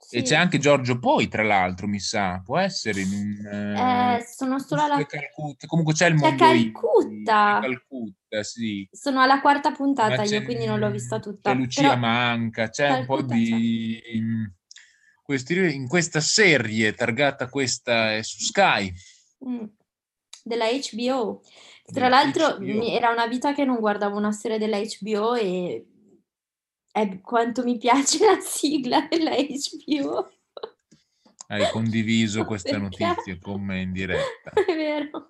[0.08, 0.18] Sì.
[0.18, 3.76] E c'è anche Giorgio Poi, tra l'altro, mi sa, può essere in un...
[3.76, 5.03] Eh, sono solo alla...
[5.03, 5.66] Calcutta.
[5.66, 6.43] Comunque c'è il c'è mondo...
[6.43, 7.60] Calcutta.
[7.60, 7.66] Di...
[7.66, 8.88] Calcutta, sì.
[8.91, 11.51] Sono alla quarta puntata io, quindi non l'ho vista tutta.
[11.51, 11.97] C'è Lucia Però...
[11.97, 13.99] Manca, c'è Calcutta un po' di...
[15.24, 15.74] Questi...
[15.74, 18.93] In questa serie targata questa è su Sky.
[19.47, 19.64] Mm.
[20.43, 21.41] Della HBO.
[21.91, 22.84] Tra l'altro HBO.
[22.84, 25.84] era una vita che non guardavo una serie della HBO e
[26.96, 30.32] è quanto mi piace la sigla della HBO.
[31.48, 34.52] hai condiviso questa notizia con me in diretta.
[34.66, 35.28] È vero.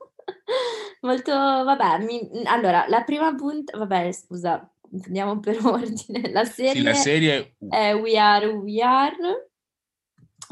[1.01, 4.71] Molto, vabbè, mi, allora, la prima puntata, vabbè, scusa,
[5.05, 6.31] andiamo per ordine.
[6.31, 9.49] La serie, sì, la serie è We Are We Are,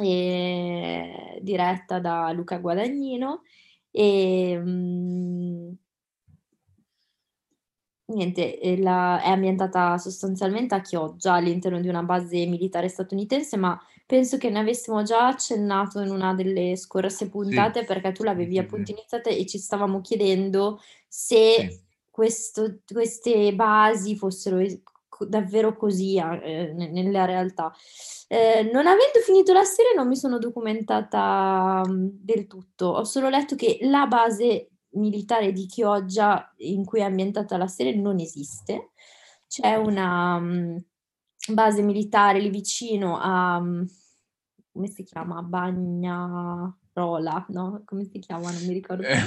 [0.01, 3.43] e, diretta da Luca Guadagnino
[3.91, 4.59] e
[8.13, 13.79] mm, niente, la, è ambientata sostanzialmente a Chioggia all'interno di una base militare statunitense, ma
[14.05, 17.85] penso che ne avessimo già accennato in una delle scorse puntate sì.
[17.85, 21.79] perché tu l'avevi appunto iniziata e ci stavamo chiedendo se sì.
[22.09, 24.59] questo, queste basi fossero
[25.27, 27.73] davvero così eh, nella realtà.
[28.27, 33.29] Eh, non avendo finito la serie non mi sono documentata um, del tutto, ho solo
[33.29, 38.91] letto che la base militare di Chioggia in cui è ambientata la serie non esiste,
[39.47, 40.83] c'è una um,
[41.51, 43.85] base militare lì vicino a, um,
[44.71, 46.75] come si chiama, Bagnarola,
[47.49, 47.83] no?
[47.85, 48.51] Come si chiama?
[48.51, 49.03] Non mi ricordo.
[49.03, 49.21] Eh.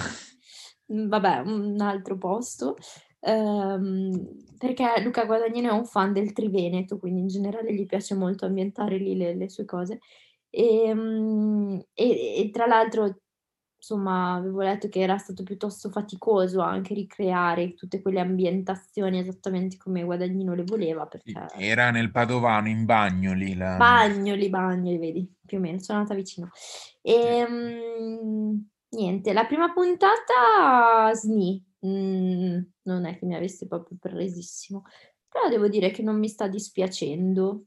[0.87, 2.77] Vabbè, un altro posto.
[3.21, 8.45] Um, perché Luca Guadagnino è un fan del Triveneto, quindi in generale gli piace molto
[8.47, 10.01] ambientare lì le, le sue cose.
[10.51, 13.21] E, um, e, e, tra l'altro,
[13.87, 20.03] insomma, avevo letto che era stato piuttosto faticoso anche ricreare tutte quelle ambientazioni esattamente come
[20.03, 21.07] Guadagnino le voleva.
[21.07, 21.33] Perché...
[21.57, 23.55] Era nel Padovano, in Bagnoli.
[23.55, 23.77] La...
[23.77, 26.51] Bagnoli, Bagnoli, vedi, più o meno, sono andata vicino.
[27.01, 34.85] E, um, niente, la prima puntata, SNI, Mhmm, non è che mi avesse proprio presissimo,
[35.29, 37.67] però devo dire che non mi sta dispiacendo.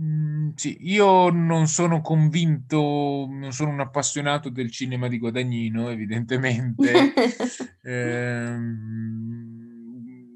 [0.00, 7.12] Mhmm, sì, io non sono convinto, non sono un appassionato del cinema di Guadagnino, evidentemente.
[7.82, 8.68] Ehm,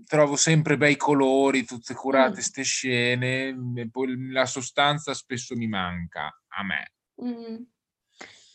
[0.06, 2.42] trovo sempre bei colori, tutte curate Mh.
[2.42, 6.92] 'ste scene, e poi la sostanza spesso mi manca, a me.
[7.16, 7.62] Mh.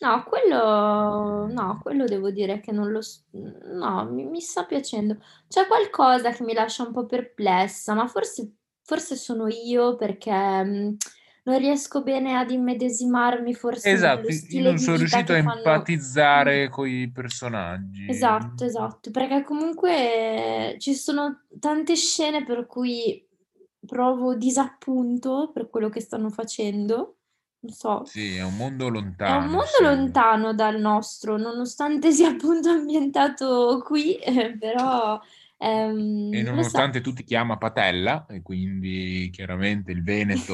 [0.02, 3.02] No, quello no, quello devo dire che non lo
[3.32, 5.18] no, mi mi sta piacendo.
[5.48, 8.59] C'è qualcosa che mi lascia un po' perplessa, ma forse
[8.90, 10.96] forse sono io perché, mhmm,
[11.44, 16.72] non riesco bene ad immedesimarmi forse Esatto, io non sono riuscito a fanno empatizzare mh.
[16.72, 18.10] coi personaggi.
[18.10, 23.24] Esatto, esatto, perché comunque ci sono tante scene per cui
[23.86, 27.18] provo disappunto per quello che stanno facendo
[27.62, 28.06] non so.
[28.06, 29.34] Sì, è un mondo lontano.
[29.34, 29.84] È un mondo sì.
[29.84, 35.22] lontano dal nostro, nonostante sia appunto ambientato qui, eh, però...
[35.60, 37.04] Ehm, e nonostante so.
[37.04, 40.54] tu ti chiama Patella, e quindi chiaramente il Veneto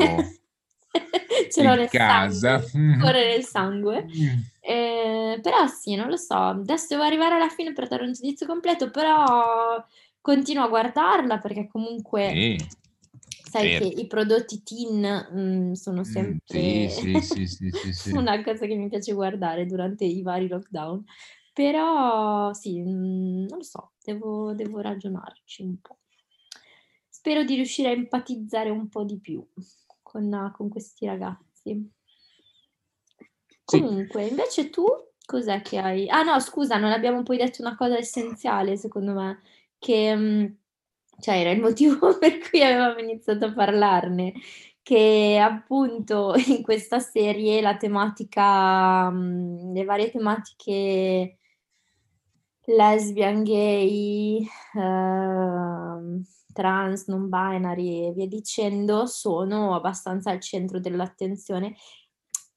[1.51, 2.60] ce l'ho nel casa.
[2.60, 4.06] sangue, corre nel sangue.
[4.06, 4.39] Mm.
[4.62, 8.47] Eh, però sì, non lo so, adesso devo arrivare alla fine per dare un giudizio
[8.47, 9.84] completo, però
[10.22, 12.84] continuo a guardarla perché comunque sì
[13.56, 13.89] sai certo.
[13.89, 18.76] che i prodotti teen mh, mm, sono sempre mm, sì, sì, sì, una cosa che
[18.76, 21.03] mi piace guardare durante i vari lockdown.
[21.56, 25.99] Però sì, mm, non lo so, devo, devo ragionarci un po'.
[27.08, 29.41] Spero di riuscire a empatizzare un po' di più
[30.03, 31.89] con, con questi ragazzi.
[33.64, 34.86] Comunque, invece tu
[35.26, 36.10] cos'è che hai?
[36.10, 39.41] Ah no, scusa, non abbiamo poi detto una cosa essenziale, secondo me,
[39.80, 40.58] che mh,
[41.22, 44.34] cioè era il motivo per cui avevamo iniziato a parlarne,
[44.84, 51.38] che appunto in questa serie la tematica, mhmm, le varie tematiche
[52.68, 61.76] lesbian, gay, ehm, trans, non binary e via dicendo sono abbastanza al centro dell'attenzione.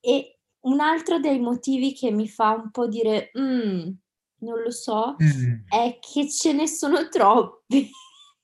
[0.00, 3.96] E un altro dei motivi che mi fa un po' dire: "Mhmm,
[4.40, 5.64] non lo so", Mh.
[5.68, 7.90] è che ce ne sono troppi.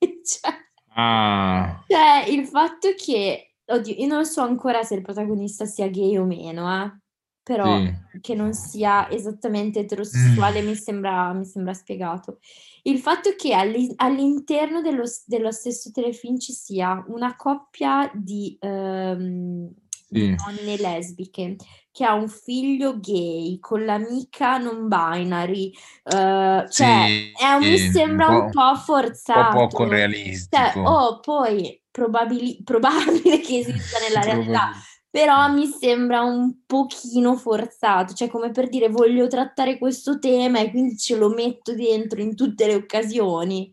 [0.25, 0.53] cioè,
[0.97, 1.85] ah.
[1.87, 6.25] cioè, il fatto che, oddio, io non so ancora se il protagonista sia gay o
[6.25, 7.04] meno, eh,
[7.45, 8.21] però sì.
[8.23, 10.67] che non sia esattamente eterosessuale mm.
[10.67, 12.39] mi, sembra, mi, sembra, spiegato.
[12.85, 20.07] Il fatto che all'interno dello, dello, stesso telefilm ci sia una coppia di, um, sì.
[20.09, 21.57] di donne lesbiche
[21.93, 25.71] che ha un figlio gay con l'amica non binary,
[26.05, 29.59] uh, cioè sì, è, mi sembra un po', un po forzato.
[29.59, 30.63] Un po' poco realistico.
[30.73, 34.73] Cioè, oh, poi probabili- probabile che esista nella realtà,
[35.15, 40.73] però mi sembra un pochino forzato, cioè come per dire voglio trattare questo tema e
[40.73, 43.73] quindi ce lo metto dentro in tutte le occasioni.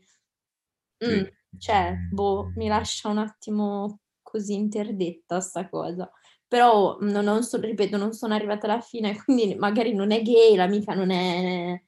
[1.03, 1.23] Mm.
[1.57, 6.07] Cioè, boh, mi lascia un attimo così interdetta sta cosa
[6.47, 10.55] però non, non so, ripeto, non sono arrivata alla fine, quindi magari non è gay,
[10.55, 11.81] l'amica non è,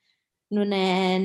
[0.47, 1.19] non è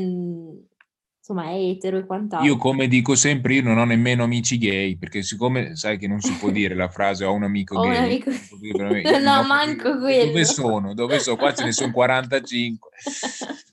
[1.28, 2.48] insomma è etero e quant'altro.
[2.48, 6.20] Io come dico sempre, io non ho nemmeno amici gay, perché siccome sai che non
[6.20, 9.98] si può dire la frase ho un amico Ho un gay, amico- me- No, manco
[9.98, 10.24] quello.
[10.26, 10.94] Dove sono?
[10.94, 11.36] Dove sono?
[11.36, 12.90] Qua ce ne sono 45.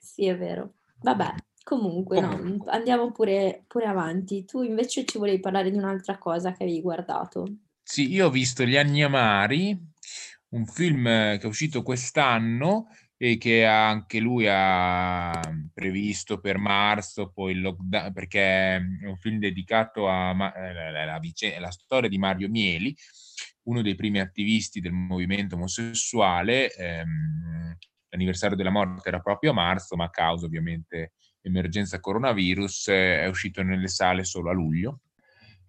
[0.00, 0.74] Sì, è vero.
[1.00, 2.70] Vabbè, comunque, no, Comunque.
[2.70, 4.44] andiamo pure, pure avanti.
[4.44, 7.46] Tu invece ci volevi parlare di un'altra cosa che avevi guardato.
[7.82, 9.76] Sì, io ho visto Gli Agnamari,
[10.50, 12.88] un film eh, che è uscito quest'anno
[13.24, 15.30] e che anche lui ha
[15.72, 18.40] previsto per marzo, poi il lockdown, perché
[18.74, 22.92] è un film dedicato alla la, vice- la storia di Mario Mieli,
[23.68, 26.74] uno dei primi attivisti del movimento omosessuale.
[26.74, 27.76] ehm,
[28.08, 31.12] l'anniversario della morte era proprio a marzo, ma a causa ovviamente
[31.42, 34.98] emergenza coronavirus eh, è uscito nelle sale solo a luglio.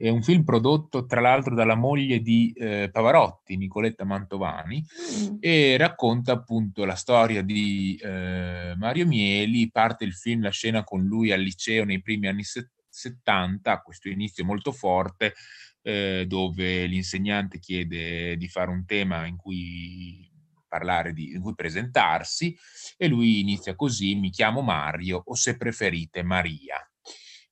[0.03, 5.35] È un film prodotto tra l'altro dalla moglie di eh, Pavarotti, Nicoletta Mantovani, Mm.
[5.39, 9.71] e racconta appunto la storia di eh, Mario Mieli.
[9.71, 14.09] Parte il film, la scena con lui al liceo nei primi anni se- 70, questo
[14.09, 15.35] inizio molto forte,
[15.81, 20.29] eh, dove l'insegnante chiede di fare un tema in cui
[20.67, 22.53] parlare di in cui presentarsi
[22.97, 26.75] e lui inizia così mi chiamo Mario o se preferite Maria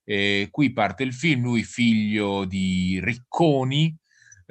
[0.03, 3.95] e qui parte il film lui figlio di ricconi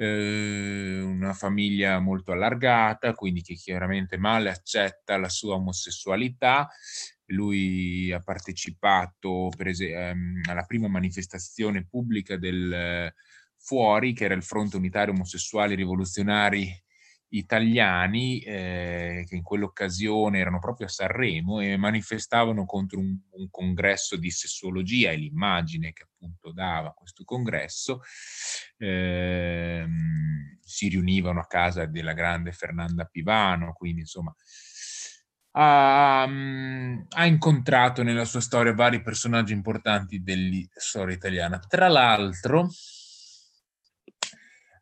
[0.01, 6.67] eh, una famiglia molto allargata quindi che chiaramente male accetta la sua omosessualità.
[7.27, 13.13] Lui ha partecipato es- ehm, alla prima manifestazione pubblica del eh,
[13.57, 16.67] Fuori, che era il Fronte Unitario Omosessuali Rivoluzionari
[17.31, 24.17] Italiani, eh, che in quell'occasione erano proprio a Sanremo e manifestavano contro un, un congresso
[24.17, 28.01] di sessuologia e l'immagine che appunto dava questo congresso.
[28.77, 34.33] Ehm, si riunivano a casa della grande Fernanda Pivano, quindi insomma
[35.53, 41.59] ha, ha incontrato nella sua storia vari personaggi importanti della storia italiana.
[41.59, 42.69] Tra l'altro,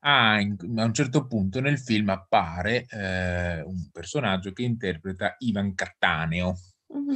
[0.01, 5.73] ha in- a un certo punto nel film appare eh, un personaggio che interpreta Ivan
[5.75, 6.57] Cattaneo.
[6.93, 7.15] Mhm.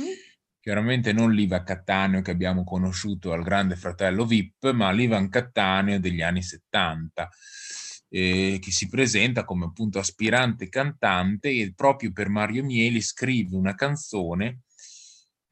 [0.60, 6.22] Chiaramente non l'Iva Cattaneo che abbiamo conosciuto al Grande Fratello VIP, ma l'Ivan Cattaneo degli
[6.22, 7.30] anni 70,
[8.08, 13.76] eh, che si presenta come appunto aspirante cantante e proprio per Mario Mieli scrive una
[13.76, 14.62] canzone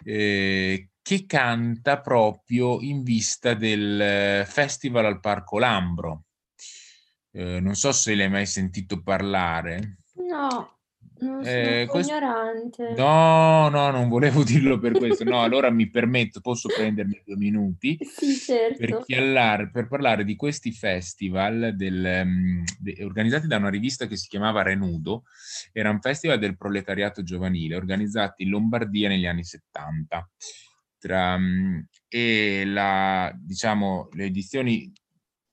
[0.06, 6.26] eh, che canta proprio in vista del eh, festival al Parco Lambro.
[7.34, 9.98] Eh, non so se l'hai mai sentito parlare.
[10.16, 10.80] No,
[11.20, 12.94] non sono Eh, un po' questo- ignorante.
[12.98, 14.44] No, no, non volevo
[14.76, 15.24] dirlo per questo.
[15.24, 18.78] No, allora mi permetto, posso prendermi due minuti Sì, certo.
[18.78, 24.18] per, chiallare- per parlare di questi festival del, mm, de- organizzati da una rivista che
[24.18, 25.24] si chiamava Renudo.
[25.72, 30.30] Era un festival del proletariato giovanile organizzati in Lombardia negli anni 70.
[31.00, 31.80] Tra, mm,
[32.10, 34.92] e la, diciamo, le edizioni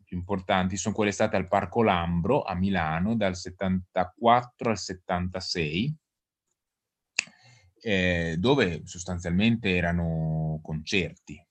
[0.09, 5.97] più importanti sono quelle state al Parco Lambro a Milano dal 74 al 76
[7.81, 11.45] eh, dove sostanzialmente erano concerti.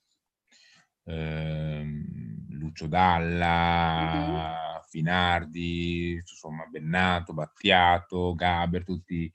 [1.05, 9.31] Ehm, Lucio Dalla, Finardi, insomma Bennato, Battiato, Gaber, tutti.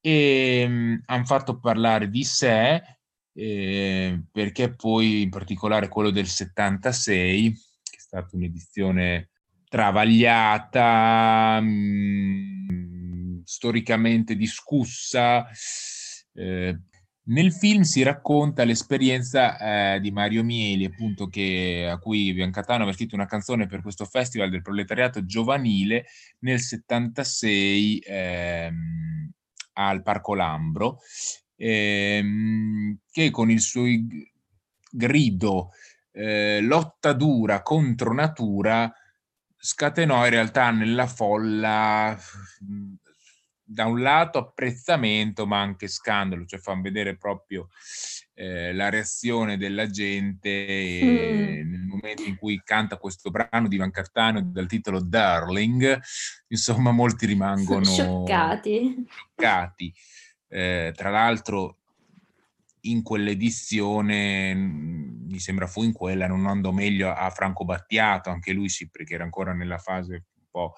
[0.00, 2.82] E hanno fatto parlare di sé
[3.34, 7.73] eh, perché poi in particolare quello del 76, che è
[8.14, 9.30] stata un'edizione
[9.68, 15.48] travagliata, mh, storicamente discussa.
[16.32, 16.78] Eh,
[17.26, 22.94] nel film si racconta l'esperienza eh, di Mario Mieli, appunto, che, a cui Biancatano aveva
[22.96, 26.04] scritto una canzone per questo festival del proletariato giovanile
[26.40, 29.30] nel 76 ehm,
[29.72, 30.98] al Parco Lambro,
[31.56, 33.84] ehm, che con il suo
[34.90, 35.70] grido
[36.16, 38.92] eh, lotta dura contro natura
[39.56, 42.16] scatenò in realtà nella folla
[43.66, 47.68] da un lato apprezzamento ma anche scandalo, cioè fanno vedere proprio
[48.34, 51.70] eh, la reazione della gente e Mm.
[51.70, 55.98] nel momento in cui canta questo brano di Ivan Cattaneo dal titolo Darling,
[56.48, 59.06] insomma molti rimangono Scioccati.
[59.08, 59.94] scioccati.
[60.48, 61.78] Eh, tra l'altro
[62.84, 68.52] in quell'edizione, mh, mi sembra fu in quella, non andò meglio a Franco Battiato, anche
[68.52, 70.74] lui sì, perché era ancora nella fase un po'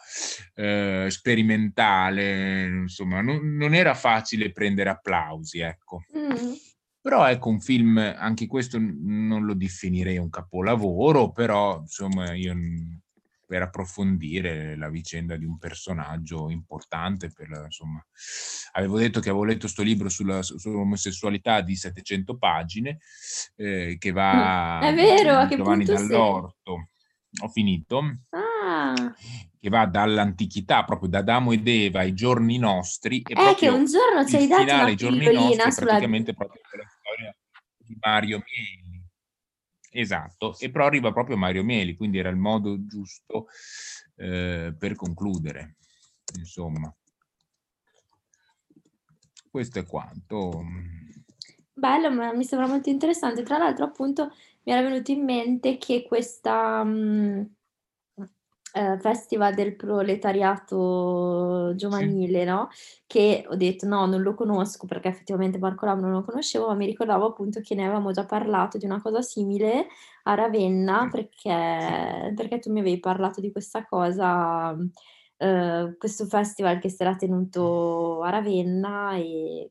[0.55, 6.05] eh, sperimentale, insomma, non, non era facile prendere applausi, ecco.
[6.17, 6.53] Mm.
[7.01, 12.53] Però ecco un film, anche questo non lo definirei un capolavoro, però insomma io
[13.47, 17.31] per approfondire la vicenda di un personaggio importante.
[17.33, 18.05] Per, insomma,
[18.73, 22.99] avevo detto che avevo letto questo libro sulla, sull'omosessualità di 700 pagine,
[23.55, 24.81] eh, che va...
[24.83, 26.75] È vero, a che Giovanni dall'Orto.
[26.75, 27.45] Sei?
[27.45, 28.03] Ho finito.
[28.31, 29.15] Ah.
[29.59, 33.23] Che va dall'antichità, proprio da Adamo ed Eva ai giorni nostri.
[33.23, 35.87] E eh, che un giorno ci hai dato una giorni nostri, sulla...
[35.87, 37.37] praticamente proprio la storia
[37.79, 38.86] di Mario Mieli
[39.99, 43.47] Esatto, e però arriva proprio Mario Mieli, quindi era il modo giusto
[44.17, 45.77] eh, per concludere.
[46.37, 46.95] Insomma,
[49.51, 50.63] questo è quanto.
[51.73, 53.43] Bello, ma mi sembra molto interessante.
[53.43, 54.35] Tra l'altro, appunto,
[54.65, 57.43] mi era venuto in mente che questa, mh, mm,
[58.77, 62.45] eh, festival del proletariato giovanile, sì.
[62.45, 62.69] no?
[63.07, 66.75] Che ho detto no, non lo conosco perché effettivamente Marco Lam non lo conoscevo, ma
[66.75, 69.87] mi ricordavo appunto che ne avevamo già parlato di una cosa simile
[70.25, 74.77] a Ravenna perché, perché tu mi avevi parlato di questa cosa,
[75.39, 79.71] eh, questo festival che si era tenuto a Ravenna e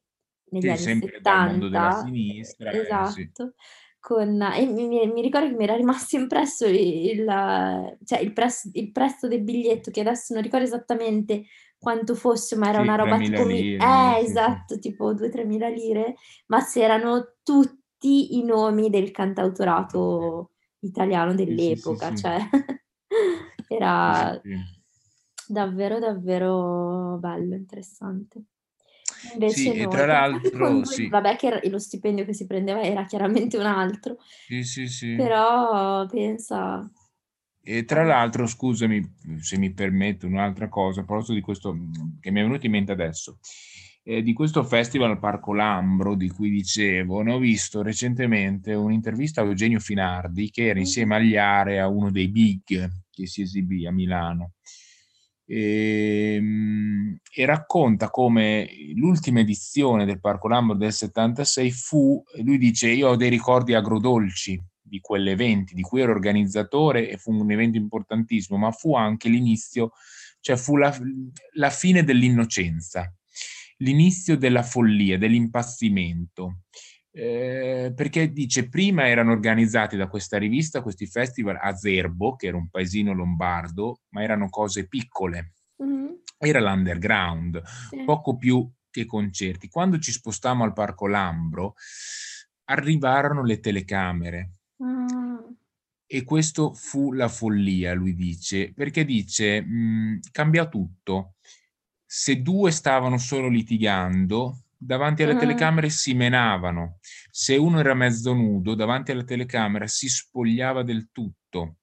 [0.49, 1.30] negli sì, anni sempre 70.
[1.30, 2.72] dal mondo della sinistra.
[2.72, 3.20] Esatto.
[3.20, 3.53] Eh, sì.
[4.06, 7.26] Con, e mi, mi, ricordo che mi era rimasto impresso il,
[8.06, 11.45] cioè il, prezzo, il, prezzo del biglietto, che adesso non ricordo esattamente
[11.76, 13.47] quanto fosse, ma era sì, una roba tipo...
[13.47, 14.80] Lire, eh, sì, esatto, sì.
[14.80, 16.14] tipo 2-3 mila lire,
[16.49, 20.51] ma c'erano tutti i nomi del cantautorato
[20.82, 22.38] italiano dell'epoca, cioè
[23.68, 24.39] era
[25.47, 28.43] davvero davvero bello, interessante.
[29.34, 31.07] Invece sì, e tra l'altro, sì.
[31.07, 35.16] vabbè che lo stipendio che si prendeva era chiaramente un altro, Sì, sì, sì.
[35.16, 36.89] però pensa...
[37.68, 39.01] E tra l'altro, scusami
[39.39, 41.76] se mi permetto un'altra cosa, a proposito di questo
[42.20, 43.39] che mi è venuto in mente adesso,
[44.03, 49.41] eh, di questo festival al Parco Lambro di cui dicevo, ne ho visto recentemente un'intervista
[49.41, 53.91] a Eugenio Finardi che era insieme agli Area uno dei big che si esibì a
[53.91, 54.51] Milano
[55.45, 62.89] e, ehm, e, racconta come l'ultima edizione del Parco Lambro del 76 fu, lui dice,
[62.89, 67.77] io ho dei ricordi agrodolci di quell'evento, di cui ero organizzatore e fu un evento
[67.77, 69.91] importantissimo, ma fu anche l'inizio,
[70.39, 70.95] cioè fu la,
[71.53, 73.11] la fine dell'innocenza,
[73.77, 76.61] l'inizio della follia, dell'impazzimento.
[77.18, 82.57] Eh, perché dice prima erano organizzati da questa rivista questi festival a Zerbo, che era
[82.57, 85.53] un paesino lombardo, ma erano cose piccole.
[85.82, 86.07] Mm-hmm.
[86.38, 88.03] Era l'underground, sì.
[88.03, 89.70] poco più che concerti.
[89.70, 91.76] Quando ci spostammo al Parco Lambro,
[92.66, 94.55] arrivarono le telecamere.
[94.84, 95.38] Mm.
[96.07, 101.36] E questo fu la follia, lui dice, perché dice, mh, mm, cambia tutto.
[102.05, 105.39] Se due stavano solo litigando, davanti alle uh-huh.
[105.39, 106.99] telecamere si menavano.
[107.31, 111.77] Se uno era mezzo nudo, davanti alla telecamera si spogliava del tutto.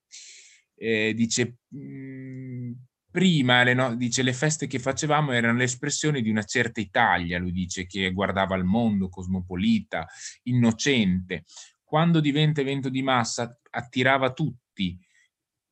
[0.74, 2.72] Eh, dice, mh, mm,
[3.11, 7.53] prima le, no, dice, le feste che facevamo erano l'espressione di una certa Italia, lui
[7.53, 10.07] dice, che guardava il mondo, cosmopolita,
[10.44, 11.44] innocente.
[11.82, 14.98] Quando diventa evento di massa attirava tutti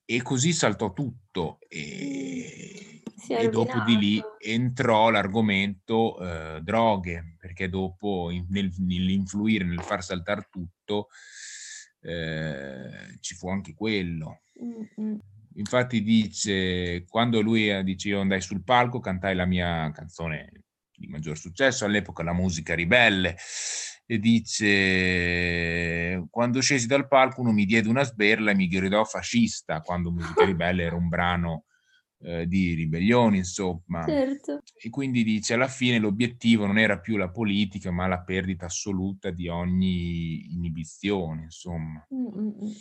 [0.04, 1.58] e così saltò tutto.
[1.68, 2.89] E
[3.28, 10.02] e dopo di lì entrò l'argomento eh, droghe, perché dopo in, nel, nell'influire, nel far
[10.02, 11.08] saltare tutto,
[12.00, 14.42] eh, ci fu anche quello.
[14.62, 15.18] Mm-hmm.
[15.54, 20.64] Infatti dice, quando lui dice io andai sul palco, cantai la mia canzone
[20.94, 23.36] di maggior successo, all'epoca la musica ribelle,
[24.06, 29.80] e dice quando scesi dal palco uno mi diede una sberla e mi gridò fascista,
[29.80, 31.64] quando musica ribelle era un brano
[32.22, 34.04] eh, di ribellioni, insomma.
[34.04, 34.62] Certo.
[34.74, 39.30] E quindi dice alla fine l'obiettivo non era più la politica, ma la perdita assoluta
[39.30, 42.06] di ogni inibizione, insomma.
[42.14, 42.74] Mm-mm.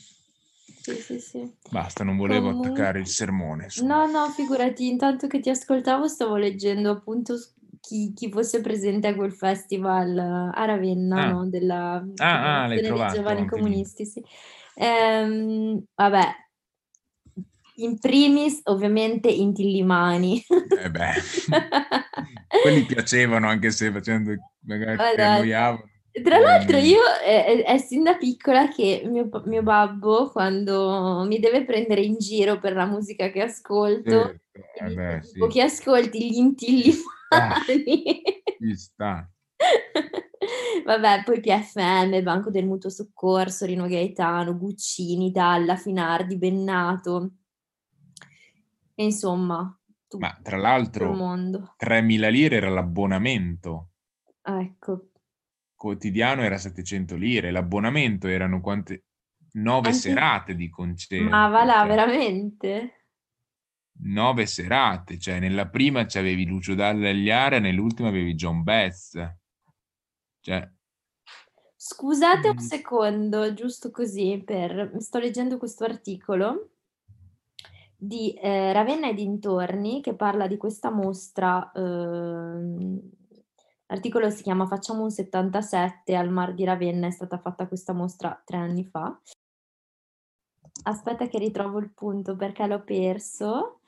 [0.82, 1.54] Sì, sì, sì.
[1.70, 2.66] Basta, non volevo Comun...
[2.66, 3.66] attaccare il sermone.
[3.66, 4.06] Insomma.
[4.06, 7.36] No, no, figurati, intanto che ti ascoltavo stavo leggendo appunto
[7.80, 11.32] chi, chi fosse presente a quel festival a Ravenna, ah.
[11.32, 11.50] no?
[11.50, 14.24] della ah, ah, trovato, giovani comunisti, sì.
[14.76, 16.49] Ehm, vabbè,
[17.84, 20.44] in primis, ovviamente, Inti Limani.
[20.82, 21.14] Eh beh,
[22.62, 25.90] quelli piacevano anche se facendo magari ti annoiavano.
[26.24, 31.64] Tra l'altro io è, è, sin da piccola che mio, mio, babbo quando mi deve
[31.64, 34.84] prendere in giro per la musica che ascolto, certo.
[34.86, 35.48] eh beh, sì.
[35.48, 37.04] che ascolti gli intillimani.
[38.60, 39.30] Ci sta.
[40.86, 47.32] Vabbè, poi PFM, Banco del Mutuo Soccorso, Rino Gaetano, Guccini, Dalla, Finardi, Bennato.
[49.00, 49.80] E insomma,
[50.18, 53.92] Ma tra l'altro, 3.000 lire era l'abbonamento.
[54.42, 55.12] Ecco.
[55.74, 59.06] Quotidiano era 700 lire, l'abbonamento erano quante?
[59.54, 60.00] Nove Anche...
[60.00, 61.30] serate di concerto.
[61.30, 61.88] Ma va là, cioè.
[61.88, 62.94] veramente?
[64.02, 69.14] nove serate, cioè nella prima c'avevi Lucio Dalla Agliara, nell'ultima avevi John Betts.
[70.42, 70.70] Cioè,
[71.74, 74.92] Scusate un secondo, giusto così, per...
[74.98, 76.72] sto leggendo questo articolo
[78.02, 81.70] di eh, Ravenna e dintorni che parla di questa mostra.
[81.74, 83.02] Eh,
[83.88, 88.42] l'articolo si chiama Facciamo un 77 al Mar di Ravenna, è stata fatta questa mostra
[88.46, 89.20] tre anni fa.
[90.84, 93.82] Aspetta che ritrovo il punto perché l'ho perso.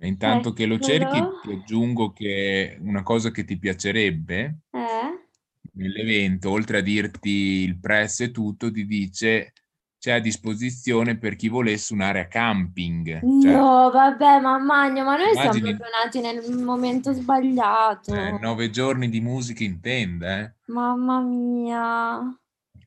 [0.00, 0.54] intanto Eccolo.
[0.54, 5.28] che lo cerchi ti aggiungo che una cosa che ti piacerebbe eh?
[5.74, 9.52] nell'evento, oltre a dirti il press e tutto, ti dice
[9.98, 13.20] c'è a disposizione per chi volesse un'area camping.
[13.42, 18.14] Cioè, no, vabbè, mammagno, ma noi immagini, siamo proprio nati nel momento sbagliato.
[18.14, 20.52] Eh, nove giorni di musica in tenda, eh?
[20.66, 22.38] Mamma mia.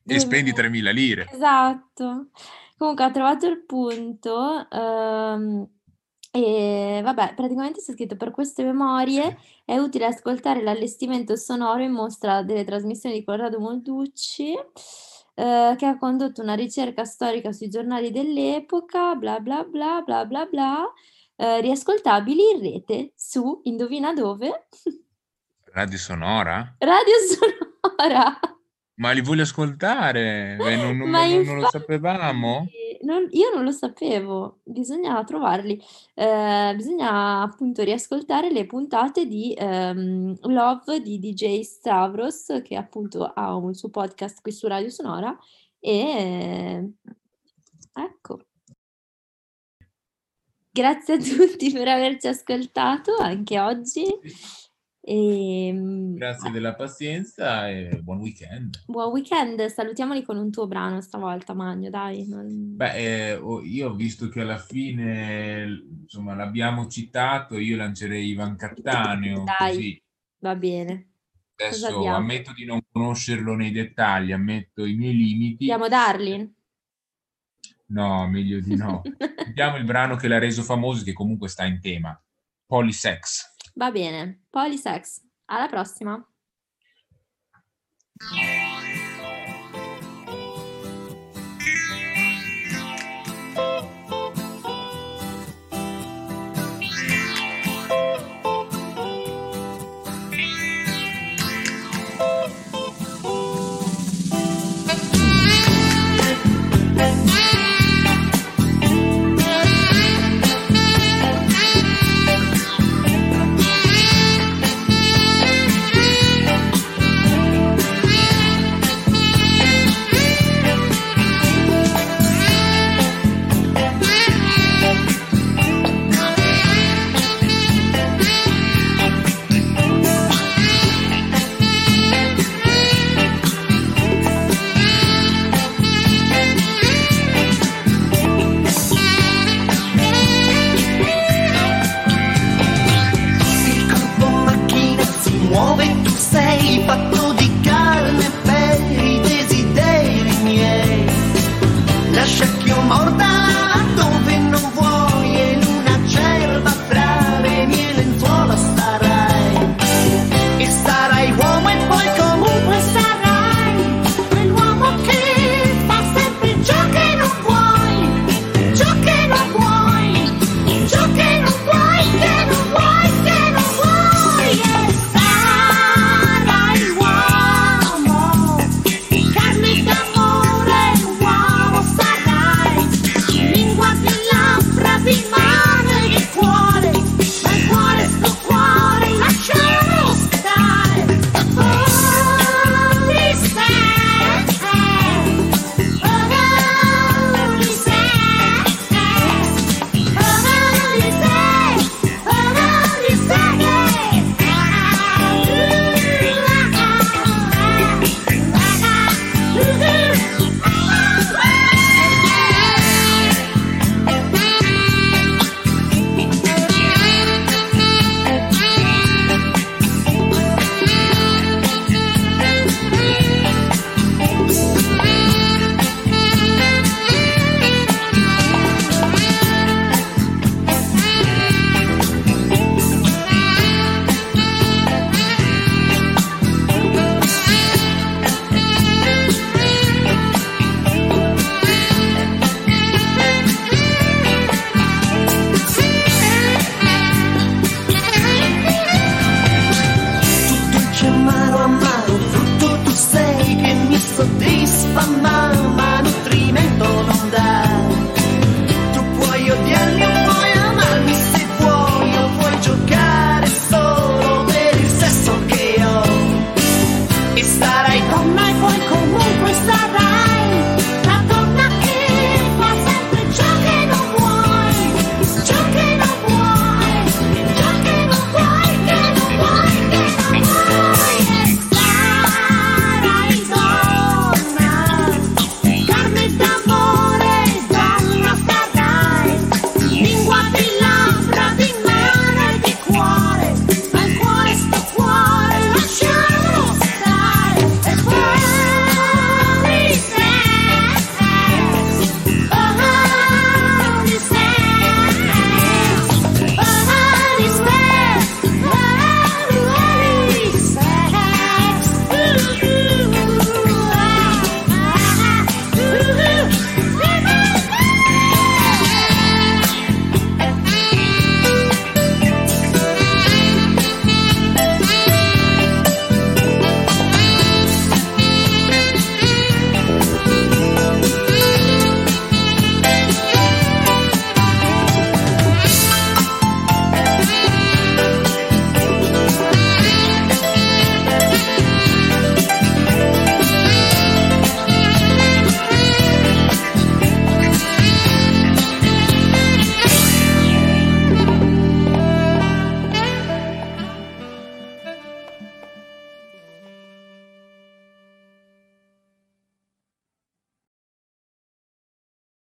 [0.04, 1.28] E spendi 3.000 lire.
[1.30, 2.28] Esatto.
[2.76, 4.66] Comunque ha trovato il punto.
[4.70, 5.68] Um,
[6.34, 9.36] e vabbè, praticamente c'è scritto per queste memorie
[9.66, 14.54] è utile ascoltare l'allestimento sonoro in mostra delle trasmissioni di Corrado Molducci,
[15.34, 20.46] eh, che ha condotto una ricerca storica sui giornali dell'epoca, bla bla bla bla bla
[20.46, 20.92] bla,
[21.36, 24.68] eh, riascoltabili in rete su, indovina dove?
[25.72, 26.76] Radio Sonora?
[26.78, 28.38] Radio Sonora!
[28.94, 30.56] Ma li voglio ascoltare?
[30.56, 32.66] Non, non, non, infatti, non, lo sapevamo?
[33.30, 35.80] io non lo sapevo, bisogna trovarli.
[36.14, 43.56] Eh, bisogna appunto riascoltare le puntate di ehm, Love di DJ Stavros, che appunto ha
[43.56, 45.36] un suo podcast qui su Radio Sonora.
[45.80, 46.92] E
[47.94, 48.38] ecco.
[50.70, 54.04] Grazie a tutti per averci ascoltato anche oggi.
[55.04, 56.52] E, ehm, Grazie ah.
[56.52, 58.84] della pazienza e buon weekend.
[58.86, 62.28] Buon weekend, salutiamoli con un tuo brano stavolta, Magno, dai.
[62.28, 62.76] Non...
[62.76, 69.42] Beh, eh, io ho visto che alla fine, insomma, l'abbiamo citato, io lancerei Ivan Cattaneo,
[69.42, 70.02] dai, così.
[70.38, 71.08] va bene.
[71.56, 75.64] Adesso ammetto di non conoscerlo nei dettagli, ammetto i miei limiti.
[75.64, 76.54] Chiamo Darlin?
[77.86, 79.02] No, meglio di no.
[79.46, 82.18] Vediamo il brano che l'ha reso famoso, che comunque sta in tema.
[82.66, 83.51] Polysex.
[83.74, 85.22] Va bene, Polysex.
[85.46, 86.26] Alla prossima.